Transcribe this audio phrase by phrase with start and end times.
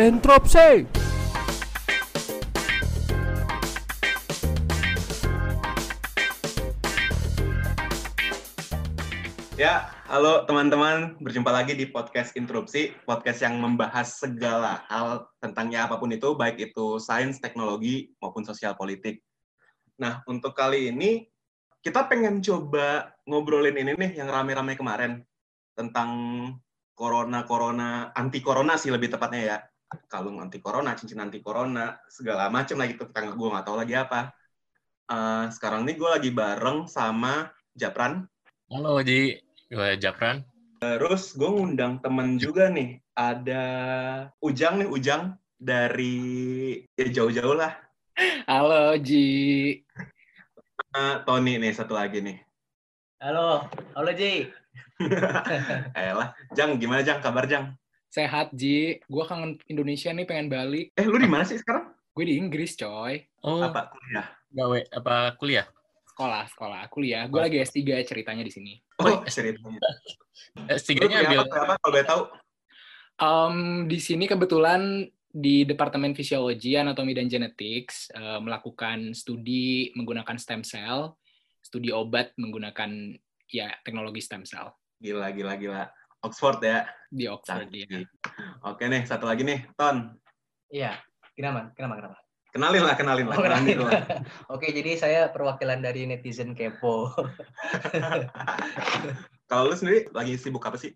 [0.00, 0.88] Entropsi.
[9.60, 15.84] Ya, halo teman-teman, berjumpa lagi di podcast Interupsi, podcast yang membahas segala hal tentang ya
[15.84, 19.20] apa pun itu, baik itu sains, teknologi, maupun sosial politik.
[20.00, 21.28] Nah, untuk kali ini,
[21.84, 25.20] kita pengen coba ngobrolin ini nih yang rame-rame kemarin,
[25.76, 26.08] tentang
[26.96, 29.58] corona-corona, anti-corona sih lebih tepatnya ya.
[30.06, 34.30] Kalung anti-corona, cincin anti-corona, segala macam lagi, tetangga gue nggak tahu lagi apa.
[35.10, 38.22] Uh, sekarang ini gue lagi bareng sama Japran.
[38.70, 39.42] Halo, Ji.
[39.66, 40.46] Gue Japran.
[40.78, 43.02] Terus gue ngundang temen juga nih.
[43.18, 43.64] Ada
[44.38, 45.34] Ujang nih, Ujang.
[45.58, 46.16] Dari
[46.94, 47.74] ya jauh-jauh lah.
[48.46, 49.82] Halo, Ji.
[50.94, 52.38] Uh, Tony nih, satu lagi nih.
[53.20, 53.66] Halo,
[53.98, 54.48] halo Ji.
[55.98, 57.20] Elah, Jang, gimana Jang?
[57.20, 57.79] Kabar Jang?
[58.10, 58.98] Sehat, Ji.
[59.06, 60.90] Gue kangen Indonesia nih, pengen balik.
[60.98, 61.94] Eh, lu di mana sih sekarang?
[62.10, 63.22] Gue di Inggris, coy.
[63.46, 64.26] Oh, Apa kuliah?
[64.50, 65.66] gawe apa kuliah?
[66.10, 66.82] Sekolah, sekolah.
[66.90, 67.30] Kuliah.
[67.30, 68.74] Gue lagi S3 ceritanya di sini.
[68.98, 69.78] Oh, ceritanya.
[70.58, 72.22] Lu S3-nya kuliah ambil apa, apa kalau boleh tahu?
[73.20, 80.66] Um, di sini kebetulan di Departemen Fisiologi, Anatomi, dan Genetics eh, melakukan studi menggunakan stem
[80.66, 81.14] cell,
[81.62, 83.14] studi obat menggunakan
[83.46, 85.84] ya teknologi stem cell Gila, gila, gila.
[86.20, 86.84] Oxford ya.
[87.10, 87.66] di Oxford.
[87.66, 87.84] Canggih.
[87.88, 88.00] ya.
[88.62, 90.14] Oke nih, satu lagi nih, Ton.
[90.70, 91.00] Iya,
[91.34, 91.72] kenapa?
[91.74, 91.94] Kenapa?
[91.98, 92.18] Kenapa?
[92.50, 93.36] Kenalin lah, kenalin lah.
[93.38, 93.92] Oh, kenalin lah.
[94.54, 97.14] Oke, jadi saya perwakilan dari netizen kepo.
[99.50, 100.90] Kalau lu sendiri lagi sibuk apa sih?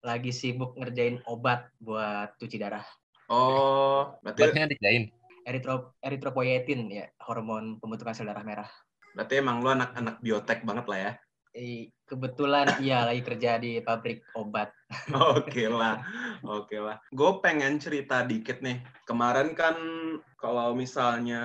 [0.00, 2.84] Lagi sibuk ngerjain obat buat cuci darah.
[3.28, 5.12] Oh, berarti buatnya dikerjain.
[5.44, 8.68] Eritro eritropoietin ya, hormon pembentukan sel darah merah.
[9.14, 11.12] berarti emang lu anak-anak biotek banget lah ya.
[12.04, 14.74] Kebetulan iya lagi kerja di pabrik obat.
[15.38, 15.98] Oke lah,
[16.46, 17.02] oke lah.
[17.10, 18.78] Gue pengen cerita dikit nih.
[19.06, 19.74] Kemarin kan
[20.38, 21.42] kalau misalnya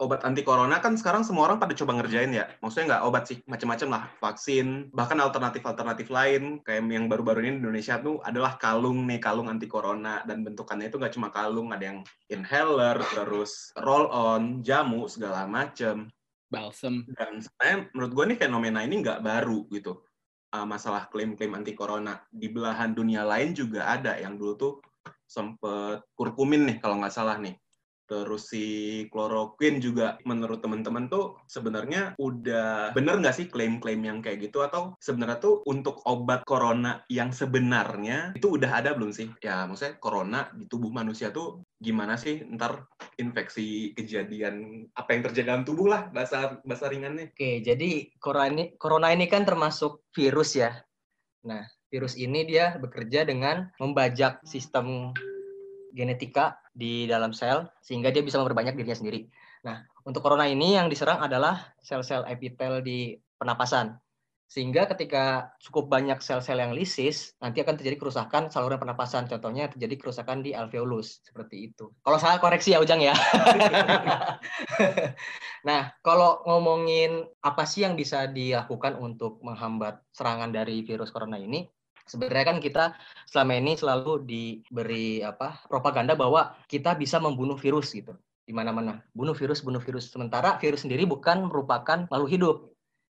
[0.00, 2.48] obat anti corona kan sekarang semua orang pada coba ngerjain ya.
[2.64, 4.02] Maksudnya nggak obat sih, macam-macam lah.
[4.16, 9.52] Vaksin, bahkan alternatif-alternatif lain kayak yang baru-baru ini di Indonesia tuh adalah kalung nih, kalung
[9.52, 12.00] anti corona dan bentukannya itu nggak cuma kalung, ada yang
[12.32, 16.08] inhaler, terus roll on, jamu segala macem
[16.50, 17.06] Balsam.
[17.14, 20.02] dan sebenarnya menurut gue nih fenomena ini nggak baru gitu.
[20.50, 22.18] Uh, masalah klaim-klaim anti corona.
[22.26, 24.72] Di belahan dunia lain juga ada yang dulu tuh
[25.30, 27.54] sempet kurkumin nih kalau nggak salah nih.
[28.10, 28.66] Terus si
[29.06, 34.66] chloroquine juga menurut teman-teman tuh sebenarnya udah bener nggak sih klaim-klaim yang kayak gitu?
[34.66, 39.30] Atau sebenarnya tuh untuk obat corona yang sebenarnya itu udah ada belum sih?
[39.38, 42.42] Ya maksudnya corona di tubuh manusia tuh gimana sih?
[42.42, 48.46] Ntar infeksi kejadian apa yang terjadi dalam tubuh lah bahasa bahasa ringannya Oke, jadi corona
[48.52, 50.76] ini, corona ini kan termasuk virus ya.
[51.46, 55.10] Nah, virus ini dia bekerja dengan membajak sistem
[55.90, 59.26] genetika di dalam sel sehingga dia bisa memperbanyak dirinya sendiri.
[59.66, 63.98] Nah, untuk corona ini yang diserang adalah sel-sel epitel di penapasan.
[64.50, 69.30] Sehingga ketika cukup banyak sel-sel yang lisis, nanti akan terjadi kerusakan saluran pernapasan.
[69.30, 71.94] Contohnya terjadi kerusakan di alveolus, seperti itu.
[72.02, 73.14] Kalau salah koreksi ya Ujang ya.
[75.60, 81.68] Nah, kalau ngomongin apa sih yang bisa dilakukan untuk menghambat serangan dari virus corona ini,
[82.08, 82.84] sebenarnya kan kita
[83.28, 88.16] selama ini selalu diberi apa propaganda bahwa kita bisa membunuh virus gitu
[88.48, 88.98] di mana-mana.
[89.14, 90.10] Bunuh virus, bunuh virus.
[90.10, 92.56] Sementara virus sendiri bukan merupakan makhluk hidup.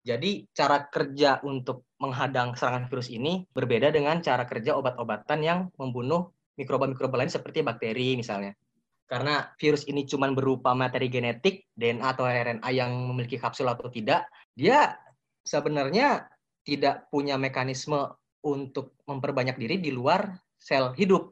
[0.03, 6.27] Jadi cara kerja untuk menghadang serangan virus ini berbeda dengan cara kerja obat-obatan yang membunuh
[6.59, 8.51] mikroba-mikroba lain seperti bakteri misalnya.
[9.07, 14.27] Karena virus ini cuma berupa materi genetik, DNA atau RNA yang memiliki kapsul atau tidak,
[14.51, 14.99] dia
[15.43, 16.27] sebenarnya
[16.63, 18.11] tidak punya mekanisme
[18.43, 21.31] untuk memperbanyak diri di luar sel hidup.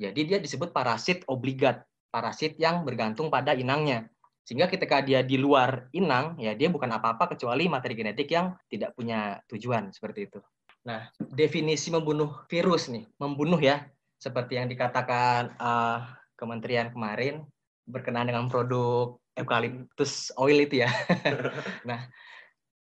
[0.00, 4.10] Jadi dia disebut parasit obligat, parasit yang bergantung pada inangnya.
[4.50, 8.98] Sehingga ketika dia di luar inang, ya dia bukan apa-apa kecuali materi genetik yang tidak
[8.98, 10.42] punya tujuan seperti itu.
[10.90, 13.86] Nah, definisi membunuh virus nih, membunuh ya,
[14.18, 16.02] seperti yang dikatakan uh,
[16.34, 17.46] Kementerian kemarin
[17.86, 20.90] berkenaan dengan produk eukaliptus oil itu ya.
[21.88, 22.10] nah,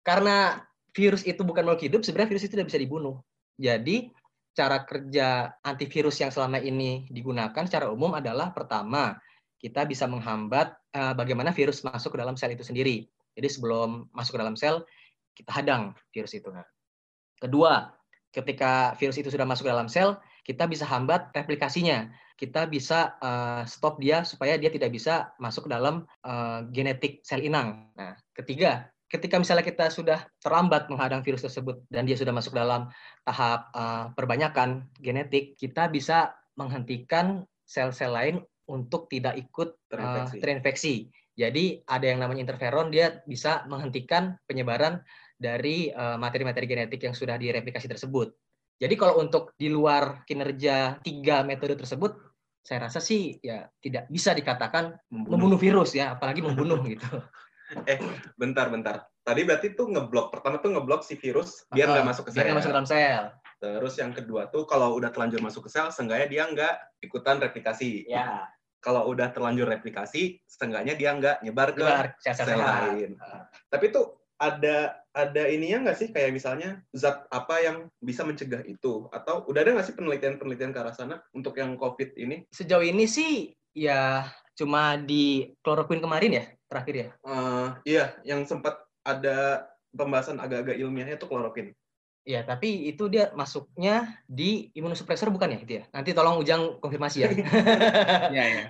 [0.08, 0.64] karena
[0.96, 3.20] virus itu bukan makhluk hidup, sebenarnya virus itu tidak bisa dibunuh.
[3.60, 4.08] Jadi,
[4.56, 9.20] cara kerja antivirus yang selama ini digunakan secara umum adalah pertama,
[9.58, 13.10] kita bisa menghambat uh, bagaimana virus masuk ke dalam sel itu sendiri.
[13.38, 14.86] Jadi sebelum masuk ke dalam sel,
[15.38, 16.50] kita hadang virus itu.
[17.38, 17.94] Kedua,
[18.34, 22.10] ketika virus itu sudah masuk ke dalam sel, kita bisa hambat replikasinya.
[22.38, 27.42] Kita bisa uh, stop dia supaya dia tidak bisa masuk ke dalam uh, genetik sel
[27.42, 27.90] inang.
[27.98, 32.94] Nah, ketiga, ketika misalnya kita sudah terlambat menghadang virus tersebut dan dia sudah masuk dalam
[33.26, 38.36] tahap uh, perbanyakan genetik, kita bisa menghentikan sel-sel lain
[38.68, 40.38] untuk tidak ikut uh, Terinfeksi.
[40.40, 40.96] terinfeksi.
[41.38, 45.00] Jadi ada yang namanya interferon, dia bisa menghentikan penyebaran
[45.38, 48.34] dari uh, materi-materi genetik yang sudah direplikasi tersebut.
[48.78, 52.14] Jadi kalau untuk di luar kinerja tiga metode tersebut,
[52.62, 57.06] saya rasa sih ya tidak bisa dikatakan membunuh virus ya, apalagi membunuh gitu.
[57.84, 58.00] Eh,
[58.40, 59.04] bentar, bentar.
[59.28, 60.32] Tadi berarti tuh ngeblok.
[60.32, 62.48] Pertama tuh ngeblok si virus biar nggak Ah, masuk ke biar sel.
[62.48, 63.24] nggak masuk ke dalam sel.
[63.60, 66.74] Terus yang kedua tuh kalau udah terlanjur masuk ke sel, seenggaknya dia nggak
[67.04, 68.08] ikutan replikasi.
[68.08, 68.48] Ya,
[68.78, 71.86] Kalau udah terlanjur replikasi, seenggaknya dia nggak nyebar ke
[72.22, 73.18] sel-sel sel lain.
[73.68, 79.10] Tapi tuh ada ada ininya nggak sih kayak misalnya zat apa yang bisa mencegah itu?
[79.10, 82.46] Atau udah ada nggak sih penelitian-penelitian ke arah sana untuk yang COVID ini?
[82.54, 87.10] Sejauh ini sih ya cuma di kloroquine kemarin ya terakhir ya.
[87.26, 91.74] Eh, iya, yang sempat ada pembahasan agak-agak ilmiahnya tuh kloroquine.
[92.28, 95.84] Ya, tapi itu dia masuknya di imunosupresor bukan ya itu ya?
[95.96, 97.30] Nanti tolong Ujang konfirmasi ya.
[98.36, 98.64] Iya, iya.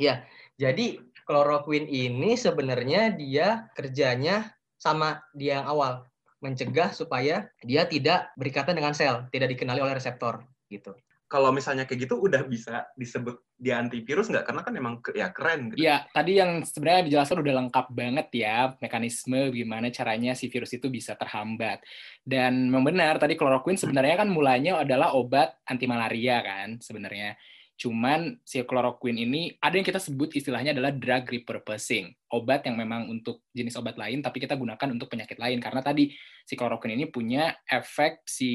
[0.00, 0.14] Ya,
[0.56, 6.08] jadi kloroquine ini sebenarnya dia kerjanya sama dia yang awal,
[6.40, 10.96] mencegah supaya dia tidak berikatan dengan sel, tidak dikenali oleh reseptor gitu.
[11.26, 14.46] Kalau misalnya kayak gitu udah bisa disebut dia antivirus nggak?
[14.46, 15.82] Karena kan emang ya keren gitu.
[15.82, 20.86] Iya, tadi yang sebenarnya dijelaskan udah lengkap banget ya mekanisme gimana caranya si virus itu
[20.86, 21.82] bisa terhambat.
[22.22, 27.34] Dan memang benar tadi kloroquine sebenarnya kan mulanya adalah obat anti malaria kan sebenarnya.
[27.76, 32.08] Cuman si kloroquine ini ada yang kita sebut istilahnya adalah drug repurposing.
[32.32, 36.08] Obat yang memang untuk jenis obat lain tapi kita gunakan untuk penyakit lain karena tadi
[36.46, 38.52] si kloroquine ini punya efek si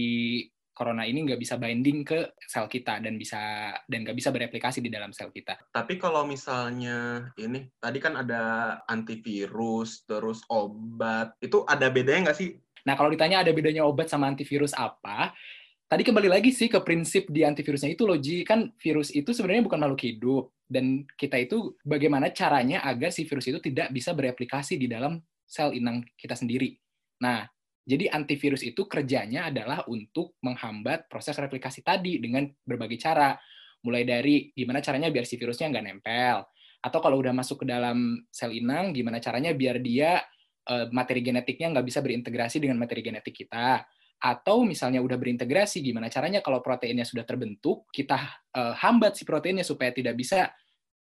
[0.81, 4.89] corona ini nggak bisa binding ke sel kita dan bisa dan nggak bisa bereplikasi di
[4.89, 5.61] dalam sel kita.
[5.69, 8.41] Tapi kalau misalnya ini tadi kan ada
[8.89, 12.57] antivirus, terus obat, itu ada bedanya nggak sih?
[12.81, 15.37] Nah, kalau ditanya ada bedanya obat sama antivirus apa,
[15.85, 18.41] tadi kembali lagi sih ke prinsip di antivirusnya itu loh, Ji.
[18.41, 20.49] Kan virus itu sebenarnya bukan makhluk hidup.
[20.71, 25.75] Dan kita itu bagaimana caranya agar si virus itu tidak bisa bereplikasi di dalam sel
[25.75, 26.73] inang kita sendiri.
[27.21, 27.43] Nah,
[27.81, 33.33] jadi antivirus itu kerjanya adalah untuk menghambat proses replikasi tadi dengan berbagai cara.
[33.81, 36.45] Mulai dari gimana caranya biar si virusnya nggak nempel.
[36.81, 40.21] Atau kalau udah masuk ke dalam sel inang, gimana caranya biar dia
[40.69, 43.81] eh, materi genetiknya nggak bisa berintegrasi dengan materi genetik kita.
[44.21, 49.65] Atau misalnya udah berintegrasi, gimana caranya kalau proteinnya sudah terbentuk, kita eh, hambat si proteinnya
[49.65, 50.53] supaya tidak bisa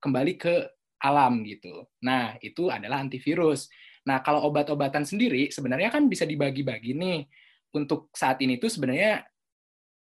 [0.04, 0.54] kembali ke
[1.00, 1.88] alam gitu.
[2.04, 3.70] Nah, itu adalah antivirus.
[4.08, 7.28] Nah, kalau obat-obatan sendiri sebenarnya kan bisa dibagi-bagi nih.
[7.76, 9.28] Untuk saat ini tuh sebenarnya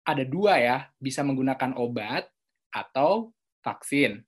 [0.05, 2.29] ada dua ya, bisa menggunakan obat
[2.69, 3.33] atau
[3.65, 4.21] vaksin.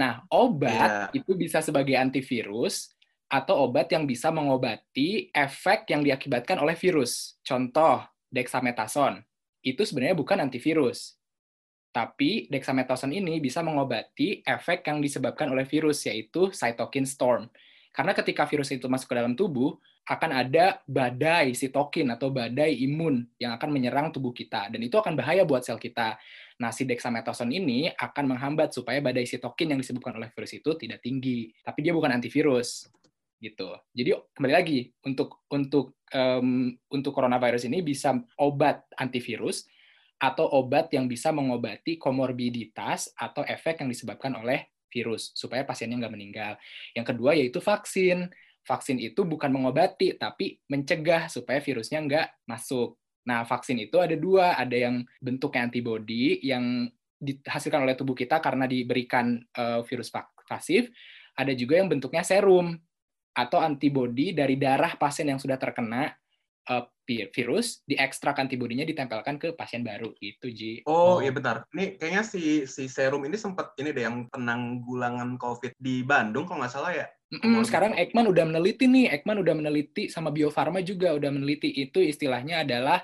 [0.00, 2.96] Nah, obat itu bisa sebagai antivirus
[3.28, 7.36] atau obat yang bisa mengobati efek yang diakibatkan oleh virus.
[7.44, 8.00] Contoh,
[8.32, 9.28] dexamethasone.
[9.60, 11.20] Itu sebenarnya bukan antivirus.
[11.92, 17.52] Tapi dexamethasone ini bisa mengobati efek yang disebabkan oleh virus, yaitu cytokine storm.
[17.98, 19.74] Karena ketika virus itu masuk ke dalam tubuh,
[20.06, 24.70] akan ada badai sitokin atau badai imun yang akan menyerang tubuh kita.
[24.70, 26.14] Dan itu akan bahaya buat sel kita.
[26.62, 31.02] Nah, si dexamethasone ini akan menghambat supaya badai sitokin yang disebabkan oleh virus itu tidak
[31.02, 31.50] tinggi.
[31.58, 32.86] Tapi dia bukan antivirus
[33.42, 33.74] gitu.
[33.90, 39.66] Jadi kembali lagi untuk untuk em, untuk coronavirus ini bisa obat antivirus
[40.22, 46.14] atau obat yang bisa mengobati komorbiditas atau efek yang disebabkan oleh virus supaya pasiennya nggak
[46.14, 46.52] meninggal.
[46.96, 48.28] Yang kedua yaitu vaksin.
[48.66, 53.00] Vaksin itu bukan mengobati tapi mencegah supaya virusnya nggak masuk.
[53.24, 58.68] Nah vaksin itu ada dua, ada yang bentuknya antibody yang dihasilkan oleh tubuh kita karena
[58.68, 60.12] diberikan eh, virus
[60.44, 60.92] pasif.
[61.32, 62.76] Ada juga yang bentuknya serum
[63.32, 66.12] atau antibody dari darah pasien yang sudah terkena
[67.08, 70.84] vi- virus, diekstrak antibodinya ditempelkan ke pasien baru gitu, Ji.
[70.84, 71.18] Oh, Oh.
[71.18, 71.64] iya bentar.
[71.72, 76.60] Ini kayaknya si si serum ini sempat ini deh yang penanggulangan COVID di Bandung kalau
[76.60, 77.06] nggak salah ya.
[77.28, 81.28] Mm-mm, Oh, sekarang Ekman udah meneliti nih, Ekman udah meneliti sama Bio Farma juga udah
[81.28, 83.00] meneliti itu istilahnya adalah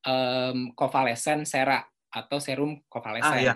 [0.00, 3.30] em, convalescent sera atau serum convalescent.
[3.30, 3.54] Ah iya.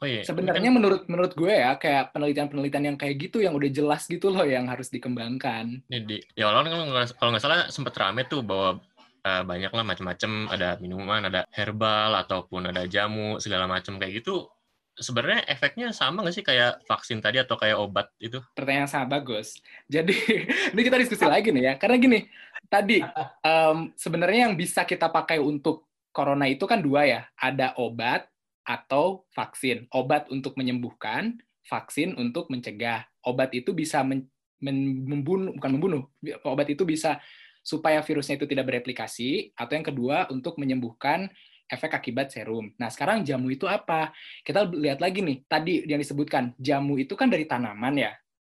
[0.00, 0.24] Oh iya.
[0.24, 4.48] Sebenarnya menurut menurut gue ya kayak penelitian-penelitian yang kayak gitu yang udah jelas gitu loh
[4.48, 5.84] yang harus dikembangkan.
[5.86, 8.80] Ini di ya kalau nggak- kalau nggak salah sempat rame tuh bahwa
[9.22, 14.48] eh, banyak lah macam-macam ada minuman, ada herbal ataupun ada jamu segala macam kayak gitu.
[14.92, 18.42] Sebenarnya efeknya sama nggak sih kayak vaksin tadi atau kayak obat itu?
[18.52, 19.62] Pertanyaan yang sangat bagus.
[19.86, 20.12] Jadi
[20.74, 22.18] ini kita diskusi lagi nih ya, karena gini
[22.66, 22.98] tadi
[23.46, 28.28] em, sebenarnya yang bisa kita pakai untuk corona itu kan dua ya, ada obat
[28.62, 29.90] atau vaksin.
[29.90, 33.08] Obat untuk menyembuhkan, vaksin untuk mencegah.
[33.26, 34.30] Obat itu bisa men-
[34.62, 36.02] men- membunuh, bukan membunuh.
[36.46, 37.18] Obat itu bisa
[37.62, 41.30] supaya virusnya itu tidak bereplikasi, atau yang kedua untuk menyembuhkan
[41.70, 42.68] efek akibat serum.
[42.76, 44.12] Nah, sekarang jamu itu apa?
[44.44, 48.12] Kita lihat lagi nih, tadi yang disebutkan, jamu itu kan dari tanaman ya.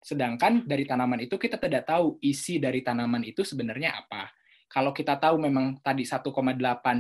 [0.02, 4.32] Sedangkan dari tanaman itu kita tidak tahu isi dari tanaman itu sebenarnya apa.
[4.72, 6.32] Kalau kita tahu memang tadi 1,8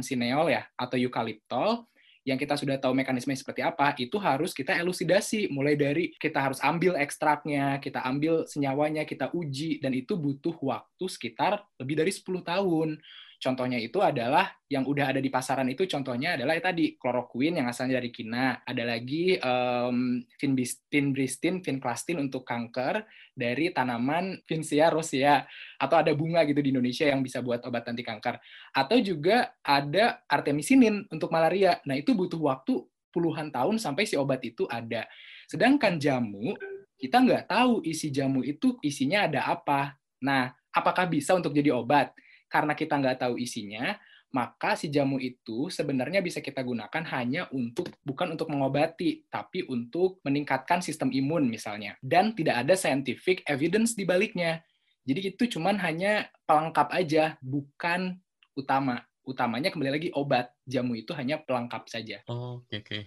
[0.04, 1.88] sineol ya, atau eukaliptol,
[2.22, 5.50] yang kita sudah tahu mekanisme seperti apa, itu harus kita elusidasi.
[5.50, 11.04] Mulai dari kita harus ambil ekstraknya, kita ambil senyawanya, kita uji, dan itu butuh waktu
[11.08, 13.00] sekitar lebih dari 10 tahun.
[13.42, 17.66] Contohnya itu adalah yang udah ada di pasaran itu contohnya adalah ya tadi chloroquine yang
[17.66, 23.02] asalnya dari Kina, ada lagi um, vinbristin, vinclastin untuk kanker
[23.34, 25.42] dari tanaman Vincia rosea
[25.74, 28.38] atau ada bunga gitu di Indonesia yang bisa buat obat anti kanker.
[28.78, 31.82] Atau juga ada artemisinin untuk malaria.
[31.82, 32.78] Nah, itu butuh waktu
[33.10, 35.10] puluhan tahun sampai si obat itu ada.
[35.50, 36.54] Sedangkan jamu,
[36.94, 39.98] kita nggak tahu isi jamu itu isinya ada apa.
[40.22, 42.14] Nah, apakah bisa untuk jadi obat?
[42.52, 43.96] Karena kita nggak tahu isinya,
[44.32, 50.20] maka si jamu itu sebenarnya bisa kita gunakan hanya untuk bukan untuk mengobati, tapi untuk
[50.24, 51.96] meningkatkan sistem imun misalnya.
[52.04, 54.60] Dan tidak ada scientific evidence di baliknya.
[55.04, 58.20] Jadi itu cuman hanya pelengkap aja, bukan
[58.56, 59.04] utama.
[59.22, 60.52] Utamanya kembali lagi obat.
[60.64, 62.20] Jamu itu hanya pelengkap saja.
[62.28, 62.88] Oh, oke okay, oke.
[62.88, 63.02] Okay.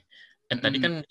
[0.53, 1.01] Eh, tadi kan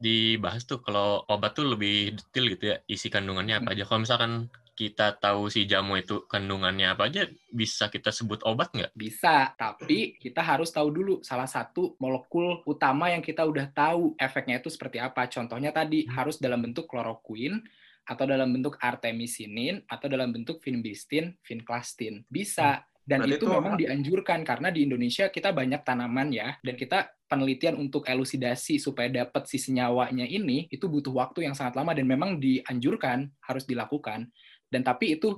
[0.00, 3.86] dibahas tuh kalau obat tuh lebih detail gitu ya isi kandungannya apa aja.
[3.86, 8.96] Kalau misalkan kita tahu si jamu itu kandungannya apa aja, bisa kita sebut obat nggak?
[8.96, 14.56] Bisa, tapi kita harus tahu dulu salah satu molekul utama yang kita udah tahu efeknya
[14.56, 15.28] itu seperti apa.
[15.28, 16.16] Contohnya tadi hmm.
[16.16, 17.60] harus dalam bentuk kloroquine,
[18.08, 22.24] atau dalam bentuk artemisinin, atau dalam bentuk vinbistin, vinclastin.
[22.32, 23.04] Bisa, hmm.
[23.04, 27.12] dan Berarti itu, itu memang dianjurkan karena di Indonesia kita banyak tanaman ya, dan kita
[27.30, 32.10] penelitian untuk elusidasi supaya dapat si senyawanya ini itu butuh waktu yang sangat lama dan
[32.10, 34.26] memang dianjurkan harus dilakukan
[34.70, 35.36] dan tapi itu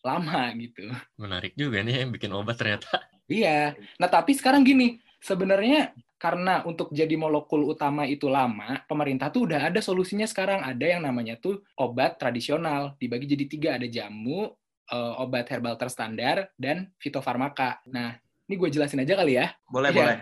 [0.00, 0.88] lama gitu.
[1.20, 2.88] Menarik juga nih yang bikin obat ternyata.
[3.30, 3.78] Iya.
[4.00, 9.70] Nah, tapi sekarang gini, sebenarnya karena untuk jadi molekul utama itu lama, pemerintah tuh udah
[9.70, 10.64] ada solusinya sekarang.
[10.64, 13.70] Ada yang namanya tuh obat tradisional, dibagi jadi tiga.
[13.76, 14.50] Ada jamu,
[14.90, 17.84] eh, obat herbal terstandar, dan fitofarmaka.
[17.86, 18.16] Nah,
[18.48, 19.52] ini gue jelasin aja kali ya.
[19.68, 19.96] Boleh, ya.
[20.00, 20.16] boleh.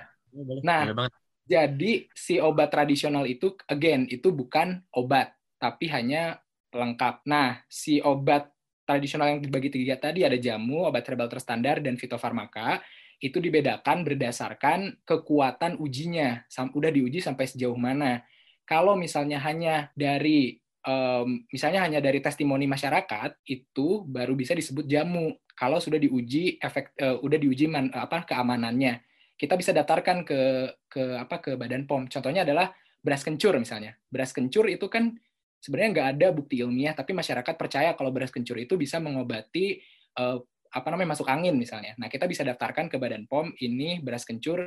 [0.60, 1.08] Nah, boleh
[1.48, 7.24] jadi si obat tradisional itu, again, itu bukan obat, tapi hanya lengkap.
[7.28, 8.52] Nah, si obat
[8.88, 12.80] tradisional yang dibagi tiga tadi ada jamu, obat herbal terstandar, dan fitofarmaka.
[13.18, 16.46] Itu dibedakan berdasarkan kekuatan ujinya.
[16.72, 18.22] Udah diuji sampai sejauh mana.
[18.64, 20.56] Kalau misalnya hanya dari
[20.86, 25.34] um, misalnya hanya dari testimoni masyarakat itu baru bisa disebut jamu.
[25.58, 29.02] Kalau sudah diuji efek uh, udah diuji man, apa keamanannya.
[29.34, 30.40] Kita bisa daftarkan ke
[30.86, 32.06] ke apa ke Badan POM.
[32.06, 32.70] Contohnya adalah
[33.02, 33.98] beras kencur misalnya.
[34.10, 35.18] Beras kencur itu kan
[35.58, 39.78] sebenarnya nggak ada bukti ilmiah, tapi masyarakat percaya kalau beras kencur itu bisa mengobati
[40.18, 40.38] uh,
[40.68, 41.96] apa namanya masuk angin misalnya.
[41.96, 44.60] Nah kita bisa daftarkan ke Badan POM ini beras kencur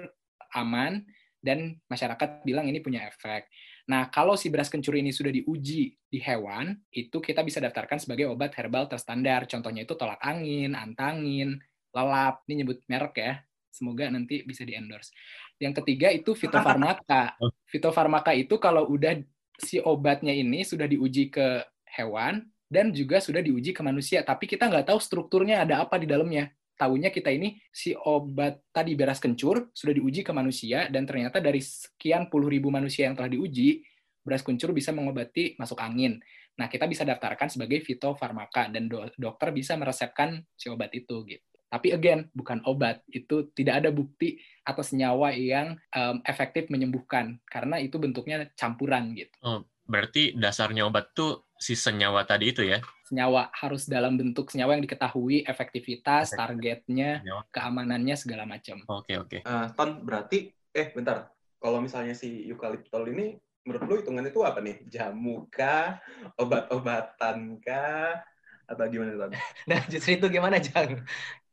[0.58, 1.06] aman
[1.42, 3.50] dan masyarakat bilang ini punya efek.
[3.90, 8.30] Nah kalau si beras kencur ini sudah diuji di hewan, itu kita bisa daftarkan sebagai
[8.30, 9.46] obat herbal terstandar.
[9.50, 11.58] Contohnya itu tolak angin, antangin,
[11.94, 12.46] lelap.
[12.50, 13.34] Ini nyebut merek ya.
[13.72, 15.16] Semoga nanti bisa di endorse.
[15.62, 17.40] Yang ketiga itu fitofarmaka.
[17.70, 19.16] Fitofarmaka itu kalau udah
[19.62, 24.66] si obatnya ini sudah diuji ke hewan dan juga sudah diuji ke manusia, tapi kita
[24.66, 26.50] nggak tahu strukturnya ada apa di dalamnya.
[26.82, 31.62] Tahunya kita ini si obat tadi beras kencur sudah diuji ke manusia dan ternyata dari
[31.62, 33.86] sekian puluh ribu manusia yang telah diuji,
[34.26, 36.18] beras kencur bisa mengobati masuk angin.
[36.58, 41.51] Nah, kita bisa daftarkan sebagai fitofarmaka dan do dokter bisa meresepkan si obat itu gitu.
[41.72, 43.00] Tapi again, bukan obat.
[43.08, 44.36] Itu tidak ada bukti
[44.68, 49.32] atau senyawa yang um, efektif menyembuhkan karena itu bentuknya campuran gitu.
[49.40, 52.84] Oh, berarti dasarnya obat tuh si senyawa tadi itu ya?
[53.08, 57.42] Senyawa harus dalam bentuk senyawa yang diketahui efektivitas, targetnya, senyawa.
[57.56, 58.84] keamanannya segala macam.
[58.92, 59.38] Oke, okay, oke.
[59.40, 59.42] Okay.
[59.48, 61.32] Uh, Ton, berarti eh bentar.
[61.62, 64.82] Kalau misalnya si eukaliptol ini menurut lu hitungan itu apa nih?
[64.90, 66.02] Jamu kah?
[66.42, 68.26] Obat-obatan kah?
[68.66, 69.32] Atau gimana, Ton?
[69.70, 71.06] Nah, justru itu gimana, Jang?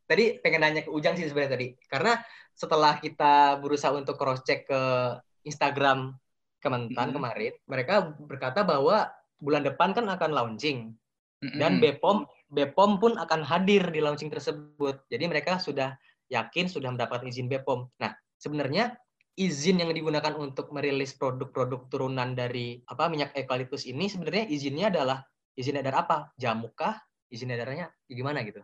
[0.09, 1.67] Tadi pengen nanya ke Ujang sih sebenarnya tadi.
[1.85, 2.17] Karena
[2.57, 4.81] setelah kita berusaha untuk cross check ke
[5.45, 6.17] Instagram
[6.59, 7.15] Kementan hmm.
[7.15, 9.07] kemarin, mereka berkata bahwa
[9.39, 10.91] bulan depan kan akan launching.
[11.39, 11.55] Hmm.
[11.55, 15.07] Dan BPOM BPOM pun akan hadir di launching tersebut.
[15.07, 15.95] Jadi mereka sudah
[16.27, 17.87] yakin sudah mendapat izin BPOM.
[18.01, 18.97] Nah, sebenarnya
[19.39, 25.23] izin yang digunakan untuk merilis produk-produk turunan dari apa minyak eukaliptus ini sebenarnya izinnya adalah
[25.55, 26.35] izin edar apa?
[26.35, 26.99] Jamukah?
[27.31, 28.59] Izin edarnya gimana gitu?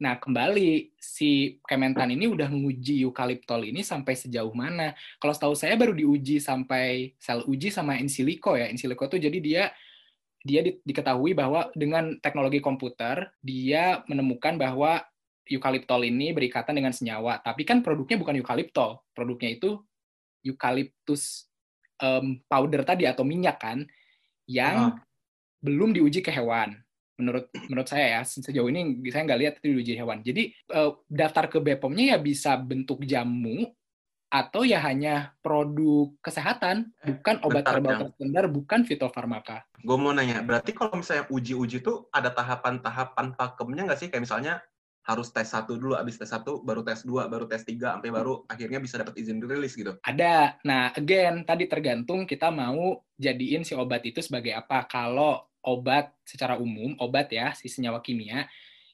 [0.00, 4.96] Nah, kembali si Kementan ini udah nguji eukaliptol ini sampai sejauh mana?
[5.20, 8.64] Kalau setahu saya baru diuji sampai sel uji sama in silico ya.
[8.72, 9.64] In silico itu jadi dia
[10.40, 15.04] dia di, diketahui bahwa dengan teknologi komputer dia menemukan bahwa
[15.44, 17.44] eukaliptol ini berikatan dengan senyawa.
[17.44, 19.84] Tapi kan produknya bukan eukaliptol, produknya itu
[20.40, 21.44] eucalyptus
[22.00, 23.84] um, powder tadi atau minyak kan
[24.48, 25.04] yang Ah.
[25.60, 26.80] belum diuji ke hewan.
[27.20, 30.24] Menurut menurut saya ya sejauh ini saya nggak lihat itu diuji hewan.
[30.24, 33.68] Jadi eh, daftar ke BPOM-nya ya bisa bentuk jamu
[34.30, 38.00] atau ya hanya produk kesehatan, bukan obat herbal Jang.
[38.06, 39.66] terstandar, bukan fitofarmaka.
[39.82, 44.06] Gue mau nanya, berarti kalau misalnya uji-uji tuh ada tahapan-tahapan pakemnya nggak sih?
[44.06, 44.54] Kayak misalnya
[45.02, 48.46] harus tes satu dulu, abis tes satu, baru tes dua, baru tes tiga, sampai baru
[48.46, 49.98] akhirnya bisa dapat izin rilis gitu.
[50.06, 50.62] Ada.
[50.62, 54.86] Nah, again, tadi tergantung kita mau jadiin si obat itu sebagai apa.
[54.86, 58.48] Kalau obat secara umum, obat ya, si senyawa kimia,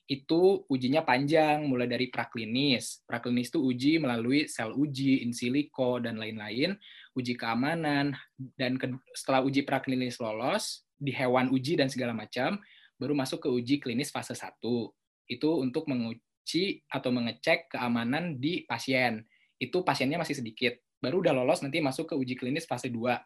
[0.06, 3.02] itu ujinya panjang, mulai dari praklinis.
[3.10, 6.78] Praklinis itu uji melalui sel uji, in silico, dan lain-lain,
[7.18, 8.14] uji keamanan,
[8.54, 12.62] dan ke- setelah uji praklinis lolos, di hewan uji dan segala macam,
[12.96, 14.94] baru masuk ke uji klinis fase 1.
[15.26, 20.76] Itu untuk menguji atau mengecek keamanan di pasien itu pasiennya masih sedikit.
[21.00, 23.16] Baru udah lolos nanti masuk ke uji klinis fase 2.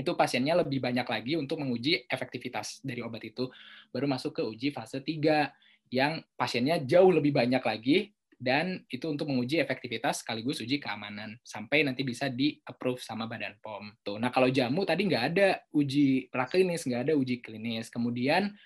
[0.00, 3.52] Itu pasiennya lebih banyak lagi untuk menguji efektivitas dari obat itu.
[3.92, 9.28] Baru masuk ke uji fase 3 yang pasiennya jauh lebih banyak lagi dan itu untuk
[9.28, 14.00] menguji efektivitas sekaligus uji keamanan sampai nanti bisa di approve sama Badan POM.
[14.00, 14.16] Tuh.
[14.16, 17.92] Nah kalau jamu tadi nggak ada uji praklinis, nggak ada uji klinis.
[17.92, 18.56] Kemudian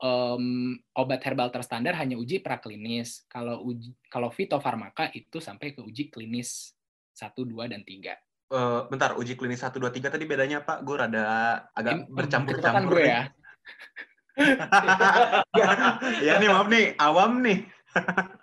[0.00, 3.28] em, obat herbal terstandar hanya uji praklinis.
[3.28, 6.72] Kalau uji kalau fitofarmaka itu sampai ke uji klinis
[7.12, 8.23] 1, 2 dan 3.
[8.52, 10.84] Eh, bentar, uji klinis 1, 2, 3 tadi bedanya apa?
[10.84, 11.24] Gue rada
[11.72, 13.22] agak bercampur-campur gue ya.
[16.26, 17.58] ya nih, maaf nih, awam nih.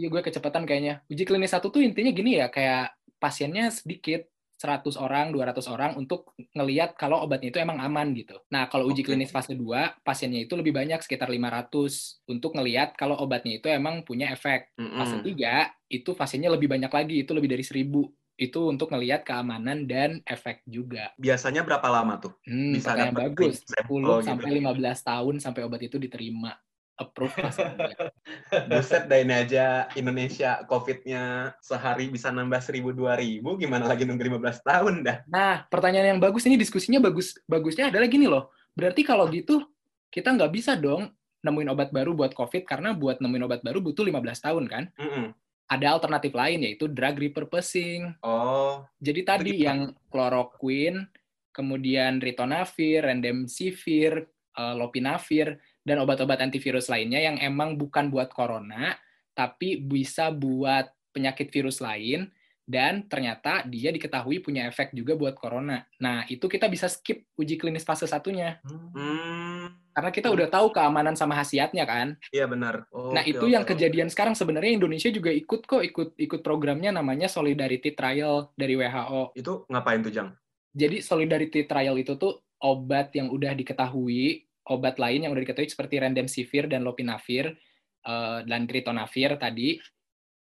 [0.00, 1.04] Iya gue kecepatan kayaknya.
[1.12, 4.24] Uji klinis satu tuh intinya gini ya, kayak pasiennya sedikit,
[4.56, 8.40] 100 orang, 200 orang untuk ngeliat kalau obatnya itu emang aman gitu.
[8.48, 9.12] Nah, kalau uji Oke.
[9.12, 14.04] klinis fase 2, pasiennya itu lebih banyak, sekitar 500 untuk ngeliat kalau obatnya itu emang
[14.04, 14.72] punya efek.
[14.76, 15.36] Fase Mm-mm.
[15.36, 18.04] 3, itu pasiennya lebih banyak lagi, itu lebih dari 1000.
[18.40, 21.12] Itu untuk ngeliat keamanan dan efek juga.
[21.20, 22.32] Biasanya berapa lama tuh?
[22.48, 23.60] Hmm, Bisa dapat bagus.
[23.68, 24.24] sampel 10 gitu.
[24.24, 26.56] sampai 15 tahun sampai obat itu diterima.
[26.96, 28.00] Approve fase 3.
[28.72, 34.64] Buset dah ini aja Indonesia COVID-nya sehari bisa nambah 1000 2000 gimana lagi nunggu 15
[34.64, 35.16] tahun dah.
[35.28, 37.36] Nah, pertanyaan yang bagus ini diskusinya bagus.
[37.44, 38.52] Bagusnya adalah gini loh.
[38.72, 39.68] Berarti kalau gitu
[40.08, 44.04] kita nggak bisa dong nemuin obat baru buat COVID karena buat nemuin obat baru butuh
[44.04, 44.84] 15 tahun kan?
[44.96, 45.32] Mm-mm.
[45.70, 48.18] Ada alternatif lain yaitu drug repurposing.
[48.26, 51.06] Oh, Jadi tadi yang chloroquine,
[51.54, 54.26] kemudian ritonavir, remdesivir,
[54.58, 58.98] eh, lopinavir, dan obat-obat antivirus lainnya yang emang bukan buat corona,
[59.32, 62.28] tapi bisa buat penyakit virus lain,
[62.70, 65.82] dan ternyata dia diketahui punya efek juga buat corona.
[65.98, 68.62] Nah, itu kita bisa skip uji klinis fase satunya.
[68.62, 72.16] hmm, Karena kita udah tahu keamanan sama khasiatnya kan.
[72.32, 72.88] iya benar.
[72.88, 76.88] Nah, Oke, itu oke, yang kejadian sekarang sebenarnya Indonesia juga ikut kok, ikut ikut programnya
[76.88, 79.36] namanya Solidarity Trial dari WHO.
[79.36, 80.32] Itu ngapain tuh, Jang?
[80.70, 85.98] Jadi solidarity trial itu tuh obat yang udah diketahui, obat lain yang udah diketahui seperti
[85.98, 87.58] remdesivir dan lopinavir
[88.06, 89.82] eh, dan ritonavir tadi,